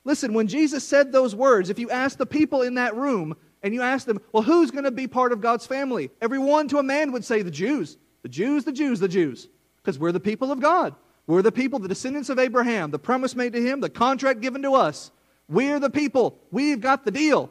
Listen, 0.04 0.32
when 0.34 0.48
Jesus 0.48 0.84
said 0.84 1.12
those 1.12 1.34
words, 1.34 1.70
if 1.70 1.78
you 1.78 1.90
ask 1.90 2.18
the 2.18 2.26
people 2.26 2.62
in 2.62 2.74
that 2.74 2.96
room 2.96 3.36
and 3.62 3.74
you 3.74 3.82
ask 3.82 4.06
them, 4.06 4.20
well, 4.32 4.42
who's 4.42 4.70
going 4.70 4.84
to 4.84 4.90
be 4.90 5.06
part 5.06 5.32
of 5.32 5.40
God's 5.40 5.66
family? 5.66 6.10
Everyone 6.20 6.68
to 6.68 6.78
a 6.78 6.82
man 6.82 7.12
would 7.12 7.24
say 7.24 7.42
the 7.42 7.50
Jews. 7.50 7.96
The 8.22 8.28
Jews, 8.28 8.64
the 8.64 8.72
Jews, 8.72 9.00
the 9.00 9.08
Jews. 9.08 9.48
Because 9.76 9.98
we're 9.98 10.12
the 10.12 10.20
people 10.20 10.50
of 10.50 10.60
God. 10.60 10.94
We're 11.26 11.42
the 11.42 11.52
people, 11.52 11.78
the 11.78 11.88
descendants 11.88 12.30
of 12.30 12.38
Abraham, 12.38 12.90
the 12.90 12.98
promise 12.98 13.36
made 13.36 13.52
to 13.52 13.62
him, 13.62 13.80
the 13.80 13.90
contract 13.90 14.40
given 14.40 14.62
to 14.62 14.74
us. 14.74 15.10
We're 15.48 15.80
the 15.80 15.90
people. 15.90 16.38
We've 16.50 16.80
got 16.80 17.04
the 17.04 17.10
deal. 17.10 17.50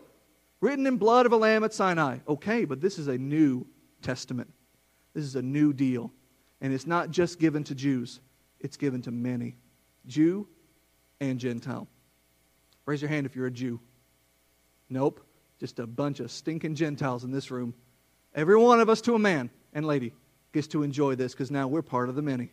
Written 0.61 0.87
in 0.87 0.97
blood 0.97 1.25
of 1.25 1.31
a 1.31 1.37
lamb 1.37 1.63
at 1.63 1.73
Sinai. 1.73 2.19
Okay, 2.27 2.65
but 2.65 2.81
this 2.81 2.97
is 2.97 3.07
a 3.07 3.17
new 3.17 3.65
Testament. 4.01 4.53
This 5.13 5.23
is 5.23 5.35
a 5.35 5.41
new 5.41 5.73
deal. 5.73 6.11
And 6.61 6.73
it's 6.73 6.87
not 6.87 7.11
just 7.11 7.39
given 7.39 7.63
to 7.65 7.75
Jews, 7.75 8.19
it's 8.59 8.77
given 8.77 9.01
to 9.03 9.11
many 9.11 9.55
Jew 10.07 10.47
and 11.19 11.39
Gentile. 11.39 11.87
Raise 12.85 13.01
your 13.01 13.09
hand 13.09 13.25
if 13.25 13.35
you're 13.35 13.47
a 13.47 13.51
Jew. 13.51 13.79
Nope. 14.89 15.21
Just 15.59 15.79
a 15.79 15.87
bunch 15.87 16.19
of 16.19 16.31
stinking 16.31 16.75
Gentiles 16.75 17.23
in 17.23 17.31
this 17.31 17.49
room. 17.51 17.73
Every 18.35 18.57
one 18.57 18.79
of 18.79 18.89
us 18.89 19.01
to 19.01 19.15
a 19.15 19.19
man 19.19 19.49
and 19.73 19.85
lady 19.85 20.13
gets 20.53 20.67
to 20.67 20.83
enjoy 20.83 21.15
this 21.15 21.33
because 21.33 21.51
now 21.51 21.67
we're 21.67 21.81
part 21.81 22.09
of 22.09 22.15
the 22.15 22.21
many. 22.21 22.51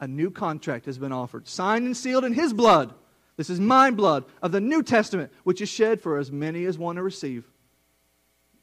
A 0.00 0.06
new 0.06 0.30
contract 0.30 0.86
has 0.86 0.98
been 0.98 1.12
offered, 1.12 1.48
signed 1.48 1.86
and 1.86 1.96
sealed 1.96 2.24
in 2.24 2.34
His 2.34 2.52
blood. 2.52 2.94
This 3.38 3.48
is 3.48 3.60
my 3.60 3.92
blood 3.92 4.24
of 4.42 4.50
the 4.50 4.60
New 4.60 4.82
Testament, 4.82 5.32
which 5.44 5.60
is 5.60 5.68
shed 5.68 6.00
for 6.00 6.18
as 6.18 6.32
many 6.32 6.64
as 6.64 6.76
want 6.76 6.96
to 6.96 7.04
receive. 7.04 7.48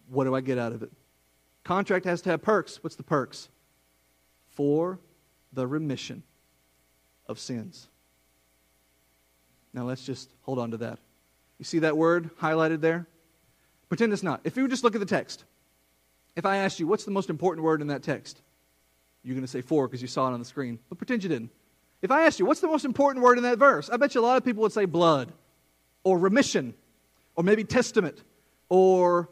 What 0.09 0.25
do 0.25 0.35
I 0.35 0.41
get 0.41 0.57
out 0.57 0.73
of 0.73 0.83
it? 0.83 0.91
Contract 1.63 2.05
has 2.05 2.21
to 2.23 2.29
have 2.31 2.41
perks. 2.41 2.83
What's 2.83 2.97
the 2.97 3.03
perks? 3.03 3.47
For 4.49 4.99
the 5.53 5.65
remission 5.65 6.23
of 7.25 7.39
sins. 7.39 7.88
Now 9.73 9.85
let's 9.85 10.05
just 10.05 10.29
hold 10.41 10.59
on 10.59 10.71
to 10.71 10.77
that. 10.77 10.99
You 11.57 11.63
see 11.63 11.79
that 11.79 11.95
word 11.95 12.29
highlighted 12.38 12.81
there? 12.81 13.07
Pretend 13.88 14.11
it's 14.11 14.23
not. 14.23 14.41
If 14.43 14.57
you 14.57 14.67
just 14.67 14.83
look 14.83 14.93
at 14.93 14.99
the 14.99 15.05
text, 15.05 15.45
if 16.35 16.45
I 16.45 16.57
asked 16.57 16.81
you, 16.81 16.88
what's 16.88 17.05
the 17.05 17.11
most 17.11 17.29
important 17.29 17.63
word 17.63 17.79
in 17.79 17.88
that 17.88 18.03
text? 18.03 18.41
You're 19.23 19.35
going 19.35 19.45
to 19.45 19.51
say 19.51 19.61
for 19.61 19.88
because 19.88 20.01
you 20.01 20.09
saw 20.09 20.27
it 20.27 20.33
on 20.33 20.39
the 20.39 20.45
screen. 20.45 20.79
But 20.89 20.97
pretend 20.97 21.23
you 21.23 21.29
didn't. 21.29 21.51
If 22.05 22.11
I 22.11 22.27
asked 22.27 22.37
you, 22.37 22.45
what's 22.45 22.59
the 22.59 22.67
most 22.67 22.85
important 22.85 23.25
word 23.25 23.39
in 23.39 23.43
that 23.45 23.57
verse? 23.57 23.89
I 23.89 23.97
bet 23.97 24.13
you 24.13 24.21
a 24.21 24.23
lot 24.23 24.37
of 24.37 24.45
people 24.45 24.61
would 24.61 24.71
say 24.71 24.85
blood, 24.85 25.33
or 26.03 26.19
remission, 26.19 26.75
or 27.35 27.43
maybe 27.43 27.63
testament, 27.63 28.23
or 28.69 29.27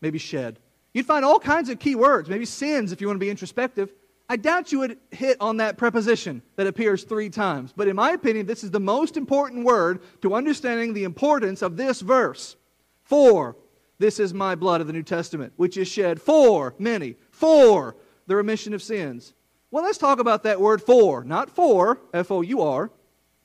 maybe 0.00 0.18
shed. 0.18 0.58
You'd 0.92 1.06
find 1.06 1.24
all 1.24 1.38
kinds 1.38 1.68
of 1.68 1.78
key 1.78 1.94
words, 1.94 2.28
maybe 2.28 2.46
sins 2.46 2.90
if 2.90 3.00
you 3.00 3.06
want 3.06 3.20
to 3.20 3.24
be 3.24 3.30
introspective. 3.30 3.92
I 4.28 4.34
doubt 4.34 4.72
you 4.72 4.80
would 4.80 4.98
hit 5.12 5.36
on 5.40 5.58
that 5.58 5.76
preposition 5.76 6.42
that 6.56 6.66
appears 6.66 7.04
three 7.04 7.30
times. 7.30 7.72
But 7.76 7.86
in 7.86 7.94
my 7.94 8.10
opinion, 8.10 8.44
this 8.44 8.64
is 8.64 8.72
the 8.72 8.80
most 8.80 9.16
important 9.16 9.64
word 9.64 10.00
to 10.22 10.34
understanding 10.34 10.92
the 10.92 11.04
importance 11.04 11.62
of 11.62 11.76
this 11.76 12.00
verse. 12.00 12.56
For 13.04 13.56
this 14.00 14.18
is 14.18 14.34
my 14.34 14.56
blood 14.56 14.80
of 14.80 14.88
the 14.88 14.92
New 14.92 15.04
Testament, 15.04 15.52
which 15.54 15.76
is 15.76 15.86
shed 15.86 16.20
for 16.20 16.74
many, 16.76 17.14
for 17.30 17.94
the 18.26 18.34
remission 18.34 18.74
of 18.74 18.82
sins. 18.82 19.32
Well, 19.70 19.84
let's 19.84 19.98
talk 19.98 20.18
about 20.18 20.42
that 20.42 20.60
word 20.60 20.82
for. 20.82 21.22
Not 21.22 21.50
for, 21.50 22.00
F 22.12 22.30
O 22.30 22.40
U 22.42 22.62
R, 22.62 22.90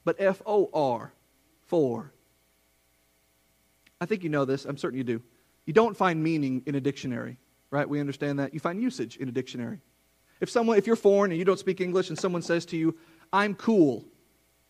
but 0.04 0.16
F 0.20 0.42
O 0.46 0.70
R, 0.74 1.14
for. 1.68 2.12
I 4.02 4.06
think 4.06 4.24
you 4.24 4.30
know 4.30 4.46
this. 4.46 4.66
I'm 4.66 4.78
certain 4.78 4.98
you 4.98 5.04
do. 5.04 5.22
You 5.66 5.74
don't 5.74 5.96
find 5.96 6.24
meaning 6.24 6.64
in 6.66 6.76
a 6.76 6.82
dictionary, 6.82 7.38
right? 7.72 7.88
We 7.88 8.00
understand 8.00 8.40
that. 8.40 8.54
You 8.54 8.60
find 8.60 8.82
usage 8.82 9.18
in 9.18 9.30
a 9.30 9.32
dictionary. 9.32 9.80
If 10.42 10.50
someone, 10.50 10.78
if 10.78 10.86
you're 10.86 10.96
foreign 10.96 11.32
and 11.32 11.40
you 11.40 11.46
don't 11.46 11.60
speak 11.60 11.80
English 11.80 12.10
and 12.10 12.20
someone 12.20 12.42
says 12.42 12.66
to 12.68 12.78
you, 12.78 12.98
I'm 13.32 13.56
cool, 13.56 14.06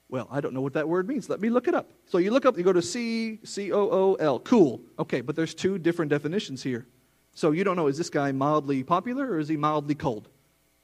well, 0.09 0.27
I 0.29 0.41
don't 0.41 0.53
know 0.53 0.61
what 0.61 0.73
that 0.73 0.87
word 0.87 1.07
means. 1.07 1.27
Let 1.29 1.41
me 1.41 1.49
look 1.49 1.67
it 1.67 1.73
up. 1.73 1.89
So 2.05 2.19
you 2.19 2.31
look 2.31 2.45
up, 2.45 2.57
you 2.57 2.63
go 2.63 2.73
to 2.73 2.81
C, 2.81 3.39
C 3.43 3.71
O 3.71 3.89
O 3.89 4.13
L, 4.15 4.39
cool. 4.39 4.81
Okay, 4.99 5.21
but 5.21 5.35
there's 5.35 5.55
two 5.55 5.77
different 5.77 6.09
definitions 6.09 6.61
here. 6.61 6.85
So 7.33 7.51
you 7.51 7.63
don't 7.63 7.75
know, 7.75 7.87
is 7.87 7.97
this 7.97 8.09
guy 8.09 8.31
mildly 8.31 8.83
popular 8.83 9.25
or 9.25 9.39
is 9.39 9.47
he 9.47 9.57
mildly 9.57 9.95
cold? 9.95 10.29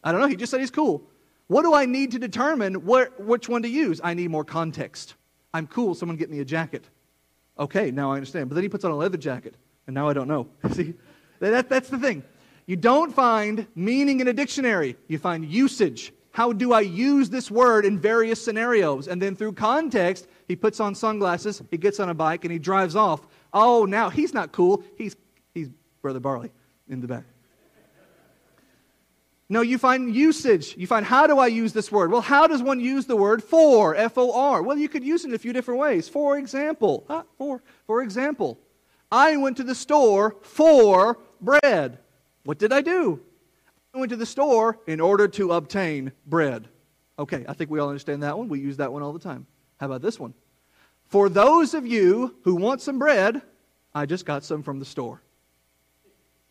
I 0.03 0.11
don't 0.11 0.21
know. 0.21 0.27
He 0.27 0.35
just 0.35 0.51
said 0.51 0.59
he's 0.59 0.71
cool. 0.71 1.03
What 1.47 1.63
do 1.63 1.73
I 1.73 1.85
need 1.85 2.11
to 2.11 2.19
determine 2.19 2.85
which 2.85 3.49
one 3.49 3.61
to 3.63 3.67
use? 3.69 3.99
I 4.03 4.13
need 4.13 4.29
more 4.29 4.45
context. 4.45 5.15
I'm 5.53 5.67
cool. 5.67 5.95
Someone 5.95 6.17
get 6.17 6.29
me 6.29 6.39
a 6.39 6.45
jacket. 6.45 6.89
Okay, 7.59 7.91
now 7.91 8.11
I 8.11 8.15
understand. 8.15 8.49
But 8.49 8.55
then 8.55 8.63
he 8.63 8.69
puts 8.69 8.85
on 8.85 8.91
a 8.91 8.95
leather 8.95 9.17
jacket. 9.17 9.55
And 9.85 9.93
now 9.93 10.07
I 10.07 10.13
don't 10.13 10.27
know. 10.27 10.47
See, 10.71 10.93
that, 11.39 11.67
that's 11.67 11.89
the 11.89 11.97
thing. 11.97 12.23
You 12.65 12.77
don't 12.77 13.13
find 13.13 13.67
meaning 13.75 14.21
in 14.21 14.27
a 14.27 14.33
dictionary, 14.33 14.95
you 15.07 15.17
find 15.17 15.45
usage. 15.45 16.13
How 16.31 16.53
do 16.53 16.71
I 16.71 16.79
use 16.79 17.29
this 17.29 17.51
word 17.51 17.85
in 17.85 17.99
various 17.99 18.41
scenarios? 18.41 19.09
And 19.09 19.21
then 19.21 19.35
through 19.35 19.53
context, 19.53 20.27
he 20.47 20.55
puts 20.55 20.79
on 20.79 20.95
sunglasses, 20.95 21.61
he 21.69 21.77
gets 21.77 21.99
on 21.99 22.07
a 22.07 22.13
bike, 22.13 22.45
and 22.45 22.51
he 22.51 22.59
drives 22.59 22.95
off. 22.95 23.27
Oh, 23.51 23.83
now 23.83 24.09
he's 24.09 24.33
not 24.33 24.53
cool. 24.53 24.83
He's, 24.97 25.17
he's 25.53 25.69
Brother 26.01 26.21
Barley 26.21 26.51
in 26.87 27.01
the 27.01 27.07
back. 27.07 27.25
No, 29.51 29.59
you 29.59 29.77
find 29.77 30.15
usage. 30.15 30.77
You 30.77 30.87
find 30.87 31.05
how 31.05 31.27
do 31.27 31.37
I 31.37 31.47
use 31.47 31.73
this 31.73 31.91
word? 31.91 32.09
Well, 32.09 32.21
how 32.21 32.47
does 32.47 32.63
one 32.63 32.79
use 32.79 33.05
the 33.05 33.17
word 33.17 33.43
for? 33.43 33.93
F 33.97 34.17
O 34.17 34.31
R. 34.31 34.63
Well, 34.63 34.77
you 34.77 34.87
could 34.87 35.03
use 35.03 35.25
it 35.25 35.27
in 35.27 35.33
a 35.33 35.37
few 35.37 35.51
different 35.51 35.77
ways. 35.81 36.07
For 36.07 36.37
example, 36.37 37.05
ah, 37.09 37.25
for, 37.37 37.61
for 37.85 38.01
example, 38.01 38.57
I 39.11 39.35
went 39.35 39.57
to 39.57 39.65
the 39.65 39.75
store 39.75 40.37
for 40.41 41.19
bread. 41.41 41.99
What 42.45 42.59
did 42.59 42.71
I 42.71 42.79
do? 42.79 43.19
I 43.93 43.99
went 43.99 44.11
to 44.11 44.15
the 44.15 44.25
store 44.25 44.79
in 44.87 45.01
order 45.01 45.27
to 45.27 45.51
obtain 45.51 46.13
bread. 46.25 46.69
Okay, 47.19 47.43
I 47.45 47.51
think 47.51 47.69
we 47.69 47.79
all 47.79 47.89
understand 47.89 48.23
that 48.23 48.37
one. 48.37 48.47
We 48.47 48.61
use 48.61 48.77
that 48.77 48.93
one 48.93 49.03
all 49.03 49.11
the 49.11 49.19
time. 49.19 49.45
How 49.81 49.87
about 49.87 50.01
this 50.01 50.17
one? 50.17 50.33
For 51.09 51.27
those 51.27 51.73
of 51.73 51.85
you 51.85 52.37
who 52.45 52.55
want 52.55 52.79
some 52.79 52.99
bread, 52.99 53.41
I 53.93 54.05
just 54.05 54.25
got 54.25 54.45
some 54.45 54.63
from 54.63 54.79
the 54.79 54.85
store. 54.85 55.21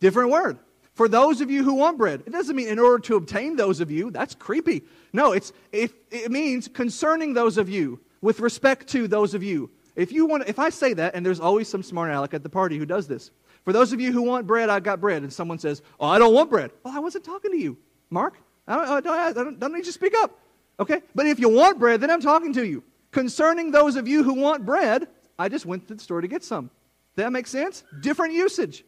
Different 0.01 0.29
word. 0.29 0.59
For 1.01 1.09
those 1.09 1.41
of 1.41 1.51
you 1.51 1.65
who 1.65 1.73
want 1.73 1.97
bread. 1.97 2.25
It 2.27 2.31
doesn't 2.31 2.55
mean 2.55 2.69
in 2.69 2.79
order 2.79 2.99
to 3.05 3.17
obtain 3.17 3.57
those 3.57 3.81
of 3.81 3.91
you. 3.91 4.11
That's 4.11 4.35
creepy. 4.35 4.83
No, 5.15 5.33
it's, 5.33 5.55
it, 5.73 5.95
it 6.11 6.31
means 6.31 6.69
concerning 6.69 7.33
those 7.33 7.57
of 7.57 7.71
you, 7.71 8.01
with 8.21 8.39
respect 8.39 8.87
to 8.89 9.09
those 9.09 9.33
of 9.33 9.43
you. 9.43 9.71
If 9.97 10.13
you 10.13 10.27
want, 10.27 10.47
if 10.47 10.59
I 10.59 10.69
say 10.69 10.93
that, 10.93 11.15
and 11.15 11.25
there's 11.25 11.41
always 11.41 11.69
some 11.69 11.83
smart 11.83 12.11
aleck 12.11 12.35
at 12.35 12.43
the 12.43 12.51
party 12.51 12.77
who 12.77 12.85
does 12.85 13.09
this. 13.09 13.31
For 13.65 13.73
those 13.73 13.95
of 13.95 14.01
you 14.03 14.13
who 14.13 14.21
want 14.21 14.47
bread, 14.47 14.69
I've 14.69 14.83
got 14.83 15.01
bread. 15.01 15.23
And 15.23 15.33
someone 15.33 15.59
says, 15.59 15.81
Oh, 15.99 16.07
I 16.07 16.19
don't 16.19 16.35
want 16.35 16.51
bread. 16.51 16.71
Well, 16.85 16.95
I 16.95 17.01
wasn't 17.01 17.25
talking 17.25 17.51
to 17.51 17.57
you, 17.57 17.79
Mark. 18.11 18.37
I 18.69 18.77
don't, 18.77 18.85
I 18.85 19.01
don't, 19.01 19.19
I 19.19 19.33
don't, 19.33 19.59
don't 19.59 19.73
need 19.73 19.79
you 19.79 19.85
to 19.85 19.93
speak 19.93 20.13
up. 20.19 20.39
Okay? 20.79 21.01
But 21.15 21.25
if 21.25 21.41
you 21.41 21.49
want 21.49 21.79
bread, 21.79 22.03
then 22.03 22.11
I'm 22.11 22.21
talking 22.21 22.53
to 22.53 22.67
you. 22.67 22.85
Concerning 23.11 23.71
those 23.71 23.97
of 23.97 24.07
you 24.07 24.23
who 24.23 24.35
want 24.35 24.67
bread, 24.67 25.09
I 25.39 25.49
just 25.49 25.65
went 25.65 25.89
to 25.89 25.95
the 25.95 26.03
store 26.03 26.21
to 26.21 26.29
get 26.29 26.45
some. 26.45 26.69
That 27.17 27.33
makes 27.33 27.49
sense? 27.49 27.85
Different 28.03 28.35
usage. 28.35 28.85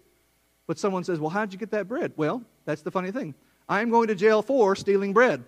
But 0.67 0.79
someone 0.79 1.05
says, 1.05 1.19
Well, 1.19 1.31
how 1.31 1.45
did 1.45 1.53
you 1.53 1.59
get 1.59 1.71
that 1.73 1.89
bread? 1.89 2.13
Well, 2.17 2.43
that's 2.65 2.83
the 2.83 2.91
funny 2.91 3.11
thing. 3.11 3.35
I'm 3.69 3.91
going 3.91 4.09
to 4.09 4.15
jail 4.15 4.43
for 4.43 4.77
stealing 4.77 5.13
bread. 5.13 5.45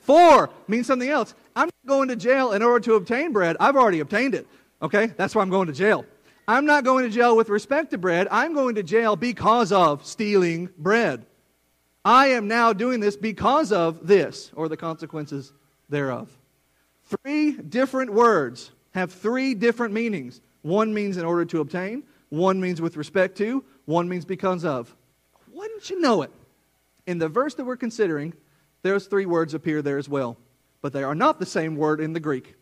For 0.00 0.50
means 0.66 0.86
something 0.86 1.08
else. 1.08 1.34
I'm 1.54 1.66
not 1.66 1.88
going 1.88 2.08
to 2.08 2.16
jail 2.16 2.52
in 2.52 2.62
order 2.62 2.80
to 2.86 2.94
obtain 2.94 3.32
bread. 3.32 3.56
I've 3.60 3.76
already 3.76 4.00
obtained 4.00 4.34
it. 4.34 4.46
Okay? 4.82 5.06
That's 5.06 5.34
why 5.34 5.42
I'm 5.42 5.50
going 5.50 5.66
to 5.66 5.72
jail. 5.72 6.06
I'm 6.48 6.66
not 6.66 6.84
going 6.84 7.04
to 7.04 7.10
jail 7.10 7.36
with 7.36 7.48
respect 7.48 7.90
to 7.90 7.98
bread. 7.98 8.26
I'm 8.30 8.54
going 8.54 8.74
to 8.76 8.82
jail 8.82 9.14
because 9.14 9.70
of 9.72 10.04
stealing 10.04 10.70
bread. 10.78 11.26
I 12.04 12.28
am 12.28 12.48
now 12.48 12.72
doing 12.72 12.98
this 12.98 13.16
because 13.16 13.72
of 13.72 14.06
this, 14.06 14.50
or 14.56 14.68
the 14.68 14.76
consequences 14.76 15.52
thereof. 15.88 16.28
Three 17.04 17.52
different 17.52 18.12
words 18.12 18.70
have 18.92 19.12
three 19.12 19.54
different 19.54 19.92
meanings. 19.92 20.40
One 20.62 20.94
means 20.94 21.18
in 21.18 21.24
order 21.24 21.44
to 21.44 21.60
obtain, 21.60 22.04
one 22.30 22.60
means 22.60 22.80
with 22.80 22.96
respect 22.96 23.36
to, 23.38 23.62
one 23.84 24.08
means 24.08 24.24
because 24.24 24.64
of. 24.64 24.94
Wouldn't 25.52 25.90
you 25.90 26.00
know 26.00 26.22
it? 26.22 26.30
In 27.06 27.18
the 27.18 27.28
verse 27.28 27.54
that 27.54 27.64
we're 27.64 27.76
considering, 27.76 28.34
those 28.82 29.06
three 29.06 29.26
words 29.26 29.54
appear 29.54 29.82
there 29.82 29.98
as 29.98 30.08
well, 30.08 30.36
but 30.80 30.92
they 30.92 31.02
are 31.02 31.14
not 31.14 31.38
the 31.38 31.46
same 31.46 31.76
word 31.76 32.00
in 32.00 32.12
the 32.12 32.20
Greek. 32.20 32.54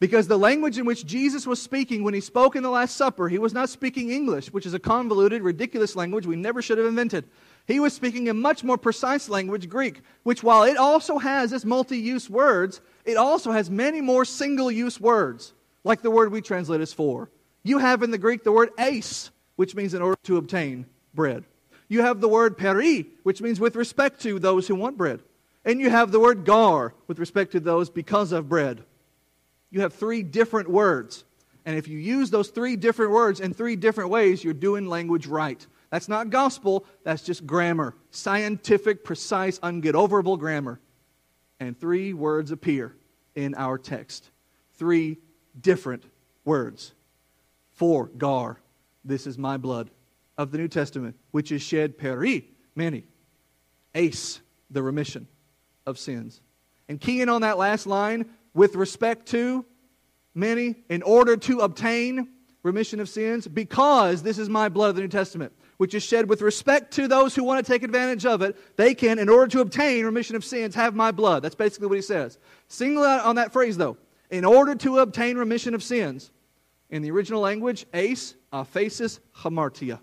Because 0.00 0.26
the 0.26 0.38
language 0.38 0.76
in 0.76 0.86
which 0.86 1.06
Jesus 1.06 1.46
was 1.46 1.62
speaking 1.62 2.02
when 2.02 2.14
he 2.14 2.20
spoke 2.20 2.56
in 2.56 2.62
the 2.62 2.70
Last 2.70 2.96
Supper, 2.96 3.28
he 3.28 3.38
was 3.38 3.54
not 3.54 3.68
speaking 3.68 4.10
English, 4.10 4.52
which 4.52 4.66
is 4.66 4.74
a 4.74 4.78
convoluted, 4.78 5.42
ridiculous 5.42 5.94
language 5.96 6.26
we 6.26 6.36
never 6.36 6.60
should 6.60 6.78
have 6.78 6.86
invented. 6.86 7.24
He 7.66 7.80
was 7.80 7.94
speaking 7.94 8.28
a 8.28 8.34
much 8.34 8.64
more 8.64 8.76
precise 8.76 9.28
language, 9.28 9.68
Greek, 9.68 10.02
which, 10.24 10.42
while 10.42 10.64
it 10.64 10.76
also 10.76 11.18
has 11.18 11.52
its 11.52 11.64
multi 11.64 11.98
use 11.98 12.28
words, 12.28 12.80
it 13.04 13.16
also 13.16 13.52
has 13.52 13.70
many 13.70 14.00
more 14.00 14.24
single 14.24 14.70
use 14.70 15.00
words, 15.00 15.54
like 15.84 16.02
the 16.02 16.10
word 16.10 16.32
we 16.32 16.42
translate 16.42 16.80
as 16.80 16.92
for. 16.92 17.30
You 17.62 17.78
have 17.78 18.02
in 18.02 18.10
the 18.10 18.18
Greek 18.18 18.44
the 18.44 18.52
word 18.52 18.70
eis, 18.76 19.30
which 19.56 19.74
means 19.74 19.94
in 19.94 20.02
order 20.02 20.18
to 20.24 20.36
obtain 20.36 20.86
bread. 21.14 21.44
You 21.88 22.02
have 22.02 22.20
the 22.20 22.28
word 22.28 22.56
peri, 22.56 23.06
which 23.22 23.40
means 23.40 23.60
with 23.60 23.76
respect 23.76 24.20
to 24.22 24.38
those 24.38 24.66
who 24.66 24.74
want 24.74 24.96
bread. 24.96 25.20
And 25.64 25.80
you 25.80 25.90
have 25.90 26.12
the 26.12 26.20
word 26.20 26.44
gar, 26.44 26.94
with 27.06 27.18
respect 27.18 27.52
to 27.52 27.60
those 27.60 27.88
because 27.88 28.32
of 28.32 28.48
bread. 28.48 28.84
You 29.70 29.80
have 29.80 29.94
three 29.94 30.22
different 30.22 30.68
words. 30.68 31.24
And 31.64 31.76
if 31.76 31.88
you 31.88 31.98
use 31.98 32.30
those 32.30 32.50
three 32.50 32.76
different 32.76 33.12
words 33.12 33.40
in 33.40 33.54
three 33.54 33.76
different 33.76 34.10
ways, 34.10 34.44
you're 34.44 34.52
doing 34.52 34.86
language 34.86 35.26
right. 35.26 35.66
That's 35.90 36.08
not 36.08 36.30
gospel, 36.30 36.84
that's 37.04 37.22
just 37.22 37.46
grammar. 37.46 37.94
Scientific, 38.10 39.04
precise, 39.04 39.58
ungetoverable 39.60 40.38
grammar. 40.38 40.80
And 41.60 41.78
three 41.78 42.12
words 42.12 42.50
appear 42.50 42.94
in 43.34 43.54
our 43.54 43.78
text. 43.78 44.28
Three 44.74 45.18
different 45.58 46.04
words. 46.44 46.92
For 47.72 48.06
Gar, 48.06 48.60
this 49.04 49.26
is 49.26 49.38
my 49.38 49.56
blood 49.56 49.90
of 50.38 50.50
the 50.50 50.58
New 50.58 50.68
Testament, 50.68 51.16
which 51.30 51.52
is 51.52 51.62
shed 51.62 51.98
peri, 51.98 52.48
many. 52.74 53.04
Eis, 53.94 54.40
the 54.70 54.82
remission 54.82 55.28
of 55.86 55.98
sins. 55.98 56.40
And 56.88 57.00
keying 57.00 57.28
on 57.28 57.42
that 57.42 57.58
last 57.58 57.86
line, 57.86 58.26
with 58.52 58.74
respect 58.74 59.26
to 59.28 59.64
many, 60.34 60.76
in 60.88 61.02
order 61.02 61.36
to 61.36 61.60
obtain 61.60 62.28
remission 62.62 62.98
of 62.98 63.08
sins, 63.08 63.46
because 63.46 64.22
this 64.22 64.38
is 64.38 64.48
my 64.48 64.68
blood 64.68 64.90
of 64.90 64.96
the 64.96 65.02
New 65.02 65.08
Testament 65.08 65.52
which 65.76 65.94
is 65.94 66.02
shed 66.02 66.28
with 66.28 66.42
respect 66.42 66.92
to 66.94 67.08
those 67.08 67.34
who 67.34 67.44
want 67.44 67.64
to 67.64 67.72
take 67.72 67.82
advantage 67.82 68.26
of 68.26 68.42
it, 68.42 68.56
they 68.76 68.94
can, 68.94 69.18
in 69.18 69.28
order 69.28 69.46
to 69.48 69.60
obtain 69.60 70.04
remission 70.04 70.36
of 70.36 70.44
sins, 70.44 70.74
have 70.74 70.94
my 70.94 71.10
blood. 71.10 71.42
That's 71.42 71.54
basically 71.54 71.88
what 71.88 71.96
he 71.96 72.02
says. 72.02 72.38
Single 72.68 73.04
out 73.04 73.24
on 73.24 73.36
that 73.36 73.52
phrase, 73.52 73.76
though. 73.76 73.96
In 74.30 74.44
order 74.44 74.74
to 74.76 74.98
obtain 74.98 75.36
remission 75.36 75.74
of 75.74 75.82
sins, 75.82 76.30
in 76.90 77.02
the 77.02 77.10
original 77.10 77.40
language, 77.40 77.86
eis, 77.92 78.34
Uh, 78.54 78.62
aphesis, 78.62 79.18
hamartia. 79.36 79.98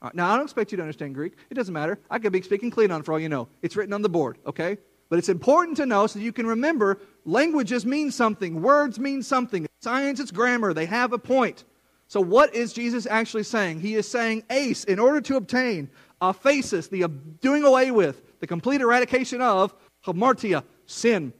Right, 0.00 0.14
now, 0.16 0.32
I 0.32 0.36
don't 0.36 0.46
expect 0.46 0.72
you 0.72 0.76
to 0.78 0.82
understand 0.82 1.14
Greek. 1.14 1.34
It 1.48 1.54
doesn't 1.54 1.72
matter. 1.72 2.00
I 2.10 2.18
could 2.18 2.32
be 2.32 2.42
speaking 2.42 2.72
Klingon 2.72 3.04
for 3.04 3.12
all 3.12 3.20
you 3.20 3.28
know. 3.28 3.46
It's 3.62 3.76
written 3.76 3.92
on 3.92 4.02
the 4.02 4.08
board, 4.08 4.38
okay? 4.44 4.78
But 5.08 5.20
it's 5.20 5.28
important 5.28 5.76
to 5.76 5.86
know 5.86 6.08
so 6.08 6.18
you 6.18 6.32
can 6.32 6.44
remember 6.44 6.98
languages 7.24 7.86
mean 7.86 8.10
something, 8.10 8.62
words 8.62 8.98
mean 8.98 9.22
something. 9.22 9.68
Science, 9.80 10.18
it's 10.18 10.32
grammar. 10.32 10.74
They 10.74 10.86
have 10.86 11.12
a 11.12 11.18
point. 11.18 11.62
So, 12.08 12.20
what 12.20 12.52
is 12.52 12.72
Jesus 12.72 13.06
actually 13.06 13.44
saying? 13.44 13.78
He 13.78 13.94
is 13.94 14.08
saying, 14.08 14.42
eis, 14.50 14.82
in 14.84 14.98
order 14.98 15.20
to 15.20 15.36
obtain 15.36 15.88
aphesis, 16.20 16.90
the 16.90 17.04
uh, 17.04 17.08
doing 17.40 17.62
away 17.62 17.92
with, 17.92 18.40
the 18.40 18.46
complete 18.48 18.80
eradication 18.80 19.40
of 19.40 19.72
hamartia, 20.04 20.64
sin. 20.86 21.32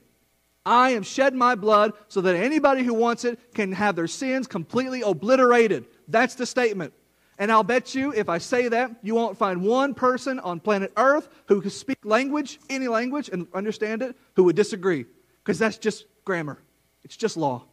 I 0.65 0.91
am 0.91 1.03
shed 1.03 1.33
my 1.33 1.55
blood 1.55 1.91
so 2.07 2.21
that 2.21 2.37
anybody 2.37 2.83
who 2.83 2.93
wants 2.93 3.25
it 3.25 3.53
can 3.53 3.73
have 3.73 3.97
their 3.97 4.07
sins 4.07 4.47
completely 4.47 5.01
obliterated. 5.01 5.85
That's 6.07 6.35
the 6.35 6.45
statement. 6.45 6.93
And 7.39 7.51
I'll 7.51 7.63
bet 7.63 7.95
you, 7.95 8.13
if 8.13 8.29
I 8.29 8.37
say 8.37 8.67
that, 8.67 8.91
you 9.01 9.15
won't 9.15 9.37
find 9.37 9.63
one 9.63 9.93
person 9.93 10.39
on 10.39 10.59
planet 10.59 10.93
Earth 10.97 11.29
who 11.47 11.61
can 11.61 11.71
speak 11.71 11.97
language, 12.03 12.59
any 12.69 12.87
language, 12.87 13.29
and 13.29 13.47
understand 13.53 14.01
it, 14.01 14.15
who 14.35 14.43
would 14.43 14.55
disagree. 14.55 15.05
Because 15.43 15.57
that's 15.59 15.77
just 15.77 16.05
grammar, 16.25 16.59
it's 17.03 17.17
just 17.17 17.35
law. 17.35 17.63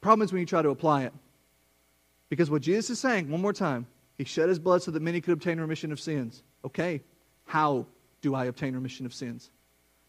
Problem 0.00 0.24
is 0.24 0.32
when 0.32 0.40
you 0.40 0.46
try 0.46 0.62
to 0.62 0.70
apply 0.70 1.04
it. 1.04 1.12
Because 2.28 2.50
what 2.50 2.62
Jesus 2.62 2.90
is 2.90 2.98
saying, 2.98 3.30
one 3.30 3.40
more 3.40 3.52
time, 3.52 3.86
he 4.16 4.24
shed 4.24 4.48
his 4.48 4.58
blood 4.58 4.82
so 4.82 4.90
that 4.90 5.02
many 5.02 5.20
could 5.20 5.32
obtain 5.32 5.60
remission 5.60 5.92
of 5.92 6.00
sins. 6.00 6.42
Okay, 6.64 7.02
how 7.44 7.86
do 8.20 8.34
I 8.34 8.46
obtain 8.46 8.74
remission 8.74 9.06
of 9.06 9.14
sins? 9.14 9.50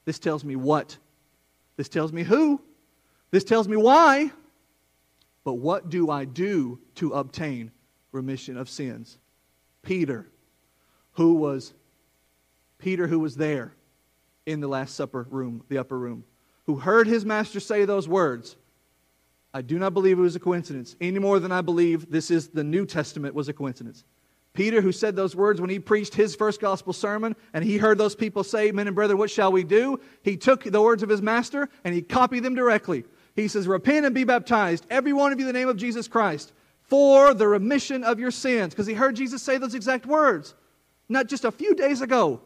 This 0.06 0.20
tells 0.20 0.44
me 0.44 0.56
what? 0.56 0.98
This 1.78 1.90
tells 1.90 2.12
me 2.12 2.24
who? 2.24 2.62
This 3.32 3.44
tells 3.44 3.68
me 3.68 3.78
why. 3.78 4.32
But 5.50 5.56
what 5.56 5.90
do 5.90 6.12
I 6.12 6.26
do 6.26 6.80
to 6.94 7.14
obtain 7.14 7.72
remission 8.12 8.56
of 8.56 8.70
sins? 8.70 9.18
Peter, 9.82 10.30
who 11.14 11.34
was 11.34 11.74
Peter 12.78 13.08
who 13.08 13.18
was 13.18 13.36
there 13.36 13.74
in 14.46 14.60
the 14.60 14.68
last 14.68 14.94
supper 14.94 15.26
room, 15.32 15.64
the 15.68 15.80
upper 15.80 15.98
room, 15.98 16.24
who 16.68 16.76
heard 16.76 17.08
his 17.08 17.26
master 17.26 17.60
say 17.60 17.84
those 17.86 18.08
words, 18.08 18.58
I 19.52 19.64
do 19.64 19.80
not 19.80 19.96
believe 19.96 20.20
it 20.20 20.22
was 20.22 20.36
a 20.36 20.40
coincidence, 20.40 20.96
any 21.02 21.18
more 21.18 21.40
than 21.40 21.52
I 21.52 21.62
believe 21.62 22.12
this 22.12 22.30
is 22.30 22.50
the 22.50 22.64
New 22.64 22.86
Testament 22.86 23.34
was 23.34 23.50
a 23.50 23.54
coincidence. 23.54 24.04
Peter, 24.54 24.82
who 24.82 24.92
said 24.92 25.16
those 25.16 25.36
words 25.36 25.60
when 25.60 25.72
he 25.72 25.80
preached 25.80 26.14
his 26.14 26.36
first 26.36 26.62
gospel 26.62 26.94
sermon, 26.94 27.36
and 27.56 27.64
he 27.64 27.80
heard 27.80 27.98
those 27.98 28.16
people 28.16 28.44
say, 28.44 28.72
Men 28.72 28.86
and 28.86 28.96
brethren, 28.96 29.18
what 29.18 29.32
shall 29.32 29.52
we 29.52 29.64
do? 29.64 30.00
He 30.22 30.38
took 30.38 30.64
the 30.64 30.80
words 30.80 31.02
of 31.02 31.10
his 31.10 31.24
master 31.24 31.70
and 31.84 31.96
he 31.96 32.04
copied 32.04 32.44
them 32.44 32.54
directly. 32.54 33.04
He 33.42 33.48
says, 33.48 33.68
Repent 33.68 34.06
and 34.06 34.16
be 34.16 34.24
baptized, 34.24 34.86
every 34.90 35.14
one 35.14 35.32
of 35.32 35.40
you, 35.40 35.48
in 35.48 35.54
the 35.54 35.60
name 35.60 35.70
of 35.70 35.78
Jesus 35.78 36.08
Christ, 36.08 36.54
for 36.84 37.34
the 37.34 37.48
remission 37.48 38.04
of 38.04 38.20
your 38.20 38.32
sins. 38.32 38.74
Because 38.74 38.88
he 38.88 38.94
heard 38.94 39.16
Jesus 39.16 39.42
say 39.42 39.58
those 39.58 39.76
exact 39.76 40.06
words, 40.06 40.56
not 41.08 41.28
just 41.28 41.46
a 41.46 41.52
few 41.52 41.76
days 41.76 42.02
ago. 42.02 42.42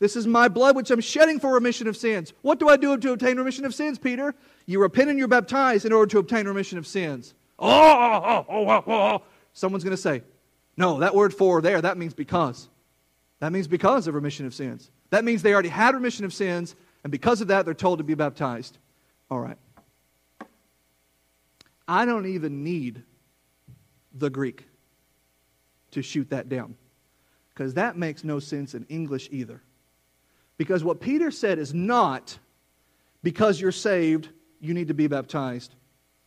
This 0.00 0.14
is 0.14 0.26
my 0.26 0.46
blood 0.48 0.76
which 0.76 0.90
I'm 0.90 1.00
shedding 1.00 1.40
for 1.40 1.52
remission 1.52 1.88
of 1.88 1.96
sins. 1.96 2.32
What 2.42 2.60
do 2.60 2.68
I 2.68 2.76
do 2.76 2.96
to 2.96 3.12
obtain 3.12 3.36
remission 3.36 3.64
of 3.64 3.74
sins, 3.74 3.98
Peter? 3.98 4.34
You 4.66 4.80
repent 4.80 5.10
and 5.10 5.18
you're 5.18 5.26
baptized 5.26 5.84
in 5.84 5.92
order 5.92 6.08
to 6.10 6.18
obtain 6.18 6.46
remission 6.46 6.78
of 6.78 6.86
sins. 6.86 7.34
Oh, 7.58 7.68
oh, 7.68 8.22
oh, 8.24 8.46
oh, 8.48 8.68
oh. 8.68 8.70
oh, 8.70 8.82
oh, 8.86 9.14
oh 9.16 9.22
Someone's 9.52 9.82
going 9.82 9.96
to 9.96 10.00
say, 10.00 10.22
no, 10.76 11.00
that 11.00 11.16
word 11.16 11.34
for 11.34 11.60
there, 11.60 11.82
that 11.82 11.98
means 11.98 12.14
because. 12.14 12.68
That 13.40 13.50
means 13.50 13.66
because 13.66 14.06
of 14.06 14.14
remission 14.14 14.46
of 14.46 14.54
sins. 14.54 14.90
That 15.10 15.24
means 15.24 15.42
they 15.42 15.52
already 15.52 15.68
had 15.68 15.96
remission 15.96 16.24
of 16.24 16.32
sins, 16.32 16.76
and 17.02 17.10
because 17.10 17.40
of 17.40 17.48
that, 17.48 17.64
they're 17.64 17.74
told 17.74 17.98
to 17.98 18.04
be 18.04 18.14
baptized. 18.14 18.78
All 19.30 19.40
right. 19.40 19.58
I 21.88 22.04
don't 22.04 22.26
even 22.26 22.62
need 22.62 23.02
the 24.14 24.28
Greek 24.28 24.66
to 25.92 26.02
shoot 26.02 26.28
that 26.30 26.48
down 26.48 26.76
because 27.54 27.74
that 27.74 27.96
makes 27.96 28.22
no 28.22 28.38
sense 28.38 28.74
in 28.74 28.84
English 28.88 29.28
either. 29.32 29.62
Because 30.58 30.84
what 30.84 31.00
Peter 31.00 31.30
said 31.30 31.58
is 31.58 31.72
not 31.72 32.38
because 33.22 33.60
you're 33.60 33.72
saved, 33.72 34.28
you 34.60 34.74
need 34.74 34.88
to 34.88 34.94
be 34.94 35.06
baptized. 35.06 35.74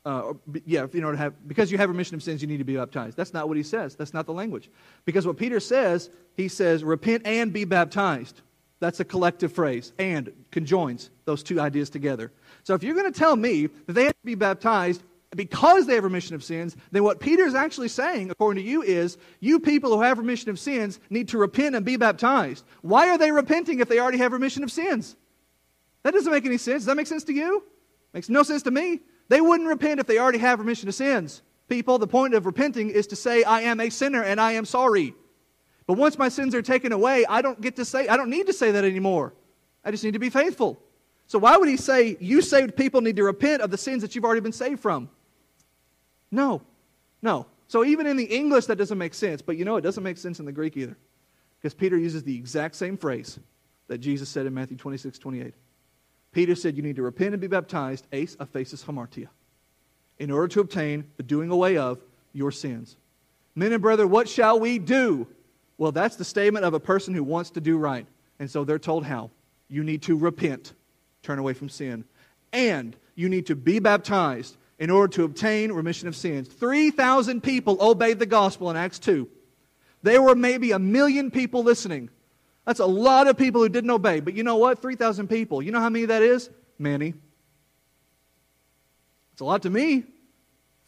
Uh, 0.04 0.34
yeah, 0.66 0.88
you 0.94 1.02
know, 1.02 1.16
have, 1.16 1.48
because 1.48 1.72
you 1.72 1.78
have 1.78 1.90
remission 1.90 2.16
of 2.16 2.24
sins, 2.24 2.42
you 2.42 2.48
need 2.48 2.58
to 2.58 2.64
be 2.64 2.76
baptized. 2.76 3.16
That's 3.16 3.34
not 3.34 3.48
what 3.48 3.56
he 3.56 3.64
says. 3.64 3.96
That's 3.96 4.14
not 4.14 4.26
the 4.26 4.34
language. 4.34 4.70
Because 5.06 5.28
what 5.28 5.38
Peter 5.38 5.60
says, 5.60 6.10
he 6.36 6.48
says, 6.48 6.84
repent 6.84 7.28
and 7.28 7.54
be 7.54 7.66
baptized. 7.66 8.42
That's 8.80 9.00
a 9.00 9.06
collective 9.06 9.54
phrase, 9.54 9.94
and 10.00 10.34
conjoins 10.50 11.12
those 11.26 11.44
two 11.44 11.62
ideas 11.62 11.90
together. 11.92 12.32
So 12.64 12.74
if 12.74 12.82
you're 12.82 12.96
going 12.96 13.12
to 13.12 13.18
tell 13.18 13.36
me 13.36 13.68
that 13.86 13.94
they 13.94 14.06
have 14.06 14.14
to 14.14 14.26
be 14.26 14.34
baptized 14.34 15.04
because 15.36 15.88
they 15.88 15.96
have 15.96 16.04
remission 16.04 16.36
of 16.36 16.44
sins, 16.44 16.76
then 16.92 17.04
what 17.04 17.20
Peter 17.20 17.44
is 17.44 17.56
actually 17.56 17.88
saying, 17.88 18.32
according 18.32 18.64
to 18.64 18.70
you, 18.70 18.82
is 18.82 19.18
you 19.40 19.60
people 19.60 19.96
who 19.96 20.02
have 20.02 20.18
remission 20.18 20.50
of 20.50 20.60
sins 20.60 21.00
need 21.10 21.30
to 21.30 21.38
repent 21.38 21.76
and 21.76 21.86
be 21.86 21.96
baptized. 21.96 22.66
Why 22.82 23.10
are 23.10 23.18
they 23.18 23.32
repenting 23.32 23.80
if 23.80 23.88
they 23.88 24.00
already 24.00 24.18
have 24.18 24.34
remission 24.34 24.64
of 24.64 24.72
sins? 24.72 25.16
That 26.04 26.14
doesn't 26.14 26.32
make 26.32 26.46
any 26.46 26.58
sense. 26.58 26.82
Does 26.82 26.88
that 26.88 26.98
make 26.98 27.08
sense 27.08 27.24
to 27.26 27.34
you? 27.34 27.64
Makes 28.14 28.30
no 28.30 28.44
sense 28.44 28.64
to 28.64 28.72
me. 28.72 29.00
They 29.30 29.40
wouldn't 29.40 29.70
repent 29.70 30.00
if 30.02 30.08
they 30.08 30.18
already 30.18 30.40
have 30.40 30.60
remission 30.60 30.90
of 30.90 30.96
sins. 30.96 31.42
People, 31.70 31.98
the 31.98 32.08
point 32.08 32.34
of 32.34 32.46
repenting 32.46 32.90
is 32.90 33.08
to 33.08 33.16
say, 33.16 33.44
I 33.44 33.62
am 33.62 33.80
a 33.80 33.90
sinner 33.90 34.24
and 34.24 34.42
I 34.42 34.54
am 34.54 34.66
sorry. 34.66 35.14
But 35.88 35.94
once 35.94 36.18
my 36.18 36.28
sins 36.28 36.54
are 36.54 36.62
taken 36.62 36.92
away, 36.92 37.26
I 37.26 37.42
don't 37.42 37.62
get 37.62 37.78
to 37.78 37.86
say, 37.86 38.10
I 38.10 38.18
don't 38.18 38.30
need 38.30 38.48
to 38.48 38.54
say 38.54 38.72
that 38.72 38.84
anymore. 38.84 39.34
I 39.86 39.92
just 39.92 40.04
need 40.04 40.14
to 40.14 40.20
be 40.20 40.30
faithful. 40.30 40.82
So 41.28 41.40
why 41.40 41.56
would 41.56 41.70
he 41.70 41.78
say, 41.78 42.18
you 42.20 42.42
saved 42.42 42.76
people 42.76 43.00
need 43.00 43.16
to 43.16 43.24
repent 43.24 43.62
of 43.62 43.72
the 43.72 43.78
sins 43.78 44.02
that 44.02 44.14
you've 44.14 44.26
already 44.26 44.42
been 44.42 44.52
saved 44.52 44.82
from? 44.82 45.10
No. 46.32 46.62
No. 47.22 47.46
So 47.68 47.86
even 47.86 48.08
in 48.08 48.18
the 48.18 48.26
English, 48.26 48.66
that 48.66 48.78
doesn't 48.78 48.98
make 48.98 49.14
sense. 49.14 49.42
But 49.42 49.58
you 49.58 49.66
know, 49.66 49.78
it 49.78 49.82
doesn't 49.82 50.04
make 50.04 50.18
sense 50.18 50.40
in 50.40 50.46
the 50.46 50.52
Greek 50.52 50.76
either. 50.78 50.98
Because 51.60 51.74
Peter 51.74 51.98
uses 51.98 52.24
the 52.24 52.36
exact 52.36 52.76
same 52.76 52.98
phrase 52.98 53.40
that 53.88 54.00
Jesus 54.00 54.30
said 54.30 54.46
in 54.46 54.54
Matthew 54.54 54.78
26, 54.78 55.20
28. 55.20 55.54
Peter 56.32 56.56
said, 56.56 56.76
You 56.76 56.84
need 56.84 56.96
to 56.96 57.04
repent 57.04 57.34
and 57.34 57.42
be 57.42 57.48
baptized, 57.48 58.08
eis 58.12 58.36
aphesis 58.38 58.84
hamartia, 58.84 59.28
in 60.18 60.32
order 60.32 60.48
to 60.48 60.62
obtain 60.62 61.06
the 61.18 61.24
doing 61.24 61.52
away 61.52 61.78
of 61.78 62.00
your 62.34 62.52
sins. 62.52 62.96
Men 63.54 63.74
and 63.74 63.82
brethren, 63.82 64.10
what 64.10 64.30
shall 64.30 64.60
we 64.60 64.80
do? 64.80 65.28
Well, 65.78 65.92
that's 65.92 66.16
the 66.16 66.24
statement 66.24 66.64
of 66.64 66.74
a 66.74 66.80
person 66.80 67.14
who 67.14 67.24
wants 67.24 67.52
to 67.52 67.62
do 67.62 67.78
right. 67.78 68.06
And 68.40 68.50
so 68.50 68.64
they're 68.64 68.80
told 68.80 69.06
how. 69.06 69.30
You 69.68 69.84
need 69.84 70.02
to 70.04 70.18
repent, 70.18 70.74
turn 71.24 71.40
away 71.40 71.54
from 71.54 71.70
sin, 71.70 72.04
and 72.52 72.96
you 73.16 73.30
need 73.30 73.46
to 73.48 73.56
be 73.56 73.80
baptized 73.80 74.58
in 74.82 74.90
order 74.90 75.14
to 75.14 75.24
obtain 75.24 75.72
remission 75.72 76.08
of 76.08 76.16
sins. 76.16 76.48
3,000 76.48 77.42
people 77.42 77.78
obeyed 77.80 78.18
the 78.18 78.26
gospel 78.26 78.72
in 78.72 78.76
Acts 78.76 78.98
2. 78.98 79.30
There 80.02 80.24
were 80.24 80.34
maybe 80.34 80.72
a 80.72 80.80
million 80.80 81.30
people 81.30 81.62
listening. 81.62 82.10
That's 82.66 82.80
a 82.80 82.88
lot 82.88 83.28
of 83.28 83.38
people 83.38 83.62
who 83.62 83.70
didn't 83.70 83.92
obey. 83.92 84.22
But 84.22 84.34
you 84.34 84.42
know 84.42 84.56
what? 84.58 84.82
3,000 84.82 85.28
people. 85.28 85.62
You 85.62 85.72
know 85.72 85.80
how 85.80 85.90
many 85.90 86.06
that 86.06 86.24
is? 86.24 86.50
Many. 86.80 87.14
It's 89.34 89.42
a 89.42 89.46
lot 89.46 89.62
to 89.62 89.70
me. 89.70 90.04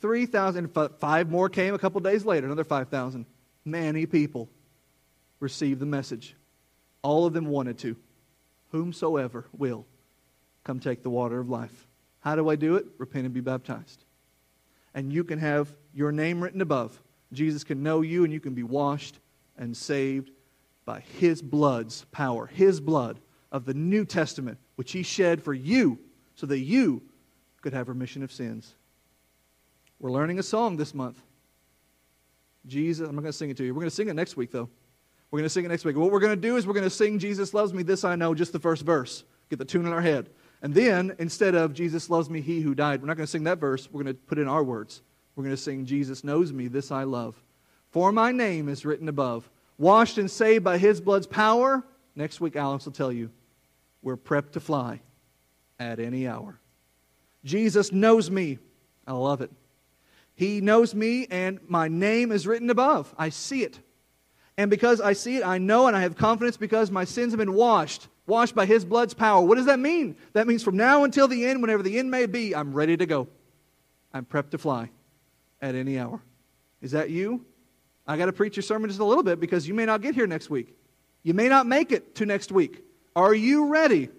3,000. 0.02 0.76
Five 1.00 1.30
more 1.30 1.48
came 1.48 1.76
a 1.76 1.80
couple 1.80 2.02
days 2.02 2.26
later, 2.26 2.48
another 2.48 2.64
5,000. 2.64 3.28
Many 3.64 4.08
people 4.08 4.50
received 5.40 5.80
the 5.80 5.86
message. 5.86 6.36
All 7.04 7.28
of 7.28 7.34
them 7.34 7.46
wanted 7.46 7.78
to. 7.80 7.96
Whomsoever 8.72 9.46
will 9.56 9.86
come 10.64 10.80
take 10.80 11.04
the 11.04 11.12
water 11.12 11.40
of 11.40 11.48
life. 11.48 11.88
How 12.24 12.38
do 12.38 12.50
I 12.50 12.56
do 12.56 12.76
it? 12.76 12.86
Repent 12.98 13.26
and 13.26 13.34
be 13.34 13.42
baptized. 13.42 14.06
And 14.94 15.12
you 15.12 15.26
can 15.26 15.40
have 15.40 15.68
your 15.94 16.14
name 16.14 16.42
written 16.42 16.62
above. 16.62 17.02
Jesus 17.34 17.66
can 17.66 17.84
know 17.84 18.02
you, 18.02 18.24
and 18.24 18.32
you 18.32 18.40
can 18.40 18.54
be 18.54 18.64
washed 18.64 19.20
and 19.58 19.76
saved 19.76 20.32
by 20.86 21.02
his 21.20 21.42
blood's 21.42 22.06
power, 22.12 22.46
his 22.46 22.80
blood 22.80 23.20
of 23.52 23.66
the 23.66 23.74
New 23.74 24.06
Testament, 24.06 24.58
which 24.76 24.94
he 24.94 25.04
shed 25.04 25.44
for 25.44 25.54
you 25.54 26.00
so 26.36 26.46
that 26.48 26.60
you 26.60 27.02
could 27.62 27.74
have 27.74 27.90
remission 27.90 28.24
of 28.24 28.32
sins. 28.32 28.74
We're 30.00 30.12
learning 30.12 30.40
a 30.40 30.44
song 30.44 30.78
this 30.78 30.94
month. 30.94 31.22
Jesus, 32.66 33.08
I'm 33.08 33.16
not 33.16 33.22
going 33.22 33.34
to 33.34 33.38
sing 33.38 33.50
it 33.50 33.58
to 33.58 33.66
you. 33.66 33.74
We're 33.74 33.82
going 33.82 33.90
to 33.90 33.96
sing 33.96 34.08
it 34.08 34.14
next 34.14 34.38
week, 34.38 34.52
though. 34.52 34.70
We're 35.30 35.40
going 35.40 35.46
to 35.46 35.50
sing 35.50 35.66
it 35.66 35.70
next 35.70 35.84
week. 35.84 35.98
What 35.98 36.12
we're 36.12 36.20
going 36.20 36.36
to 36.36 36.42
do 36.42 36.56
is 36.56 36.66
we're 36.66 36.74
going 36.74 36.84
to 36.84 36.90
sing 36.90 37.20
Jesus 37.20 37.54
Loves 37.54 37.74
Me, 37.74 37.84
This 37.84 38.06
I 38.06 38.16
Know, 38.16 38.34
just 38.34 38.54
the 38.54 38.60
first 38.60 38.84
verse. 38.84 39.26
Get 39.50 39.60
the 39.60 39.66
tune 39.66 39.86
in 39.86 39.92
our 39.92 40.02
head. 40.02 40.30
And 40.64 40.74
then, 40.74 41.14
instead 41.20 41.56
of 41.56 41.74
Jesus 41.74 42.10
loves 42.10 42.30
me, 42.30 42.40
he 42.40 42.62
who 42.62 42.74
died, 42.74 43.02
we're 43.02 43.08
not 43.08 43.18
going 43.18 43.28
to 43.28 43.32
sing 43.32 43.44
that 43.44 43.60
verse. 43.60 43.90
We're 43.92 44.02
going 44.02 44.16
to 44.16 44.22
put 44.22 44.40
in 44.40 44.48
our 44.48 44.64
words. 44.64 45.02
We're 45.36 45.44
going 45.44 45.56
to 45.56 45.62
sing 45.62 45.86
Jesus 45.86 46.24
knows 46.24 46.54
me, 46.54 46.70
this 46.70 46.90
I 46.90 47.04
love. 47.04 47.36
For 47.92 48.14
my 48.14 48.32
name 48.32 48.70
is 48.70 48.86
written 48.86 49.10
above. 49.10 49.50
Washed 49.78 50.18
and 50.18 50.32
saved 50.32 50.64
by 50.64 50.78
his 50.78 51.02
blood's 51.02 51.28
power. 51.28 51.84
Next 52.16 52.40
week, 52.40 52.56
Alex 52.56 52.86
will 52.86 52.94
tell 52.94 53.12
you 53.12 53.30
we're 54.02 54.16
prepped 54.16 54.54
to 54.54 54.62
fly 54.62 55.02
at 55.80 56.00
any 56.00 56.28
hour. 56.30 56.58
Jesus 57.44 57.92
knows 57.92 58.32
me. 58.32 58.58
I 59.06 59.12
love 59.12 59.42
it. 59.42 59.52
He 60.34 60.62
knows 60.62 60.96
me, 60.96 61.28
and 61.30 61.60
my 61.68 61.90
name 61.90 62.32
is 62.32 62.48
written 62.48 62.70
above. 62.70 63.14
I 63.18 63.30
see 63.30 63.64
it. 63.64 63.80
And 64.58 64.70
because 64.72 65.02
I 65.02 65.12
see 65.12 65.38
it, 65.38 65.46
I 65.46 65.58
know 65.58 65.88
and 65.88 65.98
I 65.98 66.02
have 66.02 66.16
confidence 66.16 66.56
because 66.56 66.90
my 66.90 67.04
sins 67.04 67.34
have 67.34 67.40
been 67.40 67.54
washed 67.54 68.08
washed 68.26 68.56
by 68.56 68.66
his 68.66 68.86
blood's 68.86 69.14
power. 69.14 69.42
What 69.46 69.56
does 69.56 69.66
that 69.66 69.80
mean? 69.80 70.16
That 70.34 70.48
means 70.48 70.64
from 70.64 70.78
now 70.78 71.04
until 71.04 71.28
the 71.28 71.46
end, 71.46 71.62
whenever 71.62 71.84
the 71.84 71.98
end 72.00 72.10
may 72.10 72.26
be, 72.26 72.56
I'm 72.56 72.74
ready 72.74 72.98
to 72.98 73.06
go. 73.06 73.28
I'm 74.14 74.26
prepped 74.26 74.52
to 74.52 74.58
fly 74.58 74.90
at 75.62 75.76
any 75.76 76.00
hour. 76.00 76.22
Is 76.82 76.92
that 76.92 77.10
you? 77.10 77.46
I 78.06 78.18
got 78.18 78.26
to 78.26 78.34
preach 78.34 78.56
your 78.56 78.64
sermon 78.64 78.90
just 78.90 79.00
a 79.00 79.06
little 79.06 79.24
bit 79.24 79.40
because 79.40 79.68
you 79.68 79.74
may 79.74 79.86
not 79.86 80.02
get 80.02 80.16
here 80.16 80.28
next 80.28 80.50
week. 80.50 80.76
You 81.24 81.34
may 81.34 81.48
not 81.48 81.66
make 81.66 81.92
it 81.92 82.16
to 82.16 82.26
next 82.26 82.52
week. 82.52 82.84
Are 83.16 83.34
you 83.34 83.68
ready? 83.68 84.10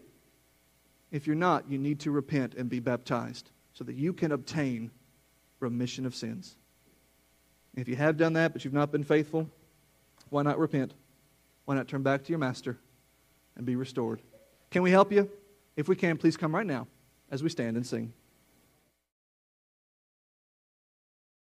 If 1.10 1.26
you're 1.26 1.36
not, 1.36 1.70
you 1.70 1.78
need 1.78 2.00
to 2.00 2.10
repent 2.10 2.54
and 2.54 2.68
be 2.68 2.80
baptized 2.80 3.50
so 3.74 3.84
that 3.84 3.94
you 3.94 4.12
can 4.12 4.32
obtain 4.32 4.90
remission 5.60 6.06
of 6.06 6.14
sins. 6.14 6.56
If 7.76 7.88
you 7.88 7.96
have 7.96 8.16
done 8.16 8.34
that, 8.34 8.52
but 8.52 8.64
you've 8.64 8.74
not 8.74 8.90
been 8.90 9.04
faithful, 9.04 9.48
why 10.30 10.42
not 10.42 10.58
repent? 10.58 10.94
Why 11.66 11.74
not 11.74 11.88
turn 11.88 12.02
back 12.02 12.24
to 12.24 12.30
your 12.30 12.38
master? 12.38 12.78
And 13.56 13.64
be 13.66 13.76
restored. 13.76 14.22
Can 14.70 14.82
we 14.82 14.90
help 14.90 15.12
you? 15.12 15.30
If 15.76 15.88
we 15.88 15.96
can, 15.96 16.16
please 16.16 16.36
come 16.36 16.54
right 16.54 16.66
now 16.66 16.86
as 17.30 17.42
we 17.42 17.48
stand 17.48 17.76
and 17.76 17.86
sing. 17.86 18.12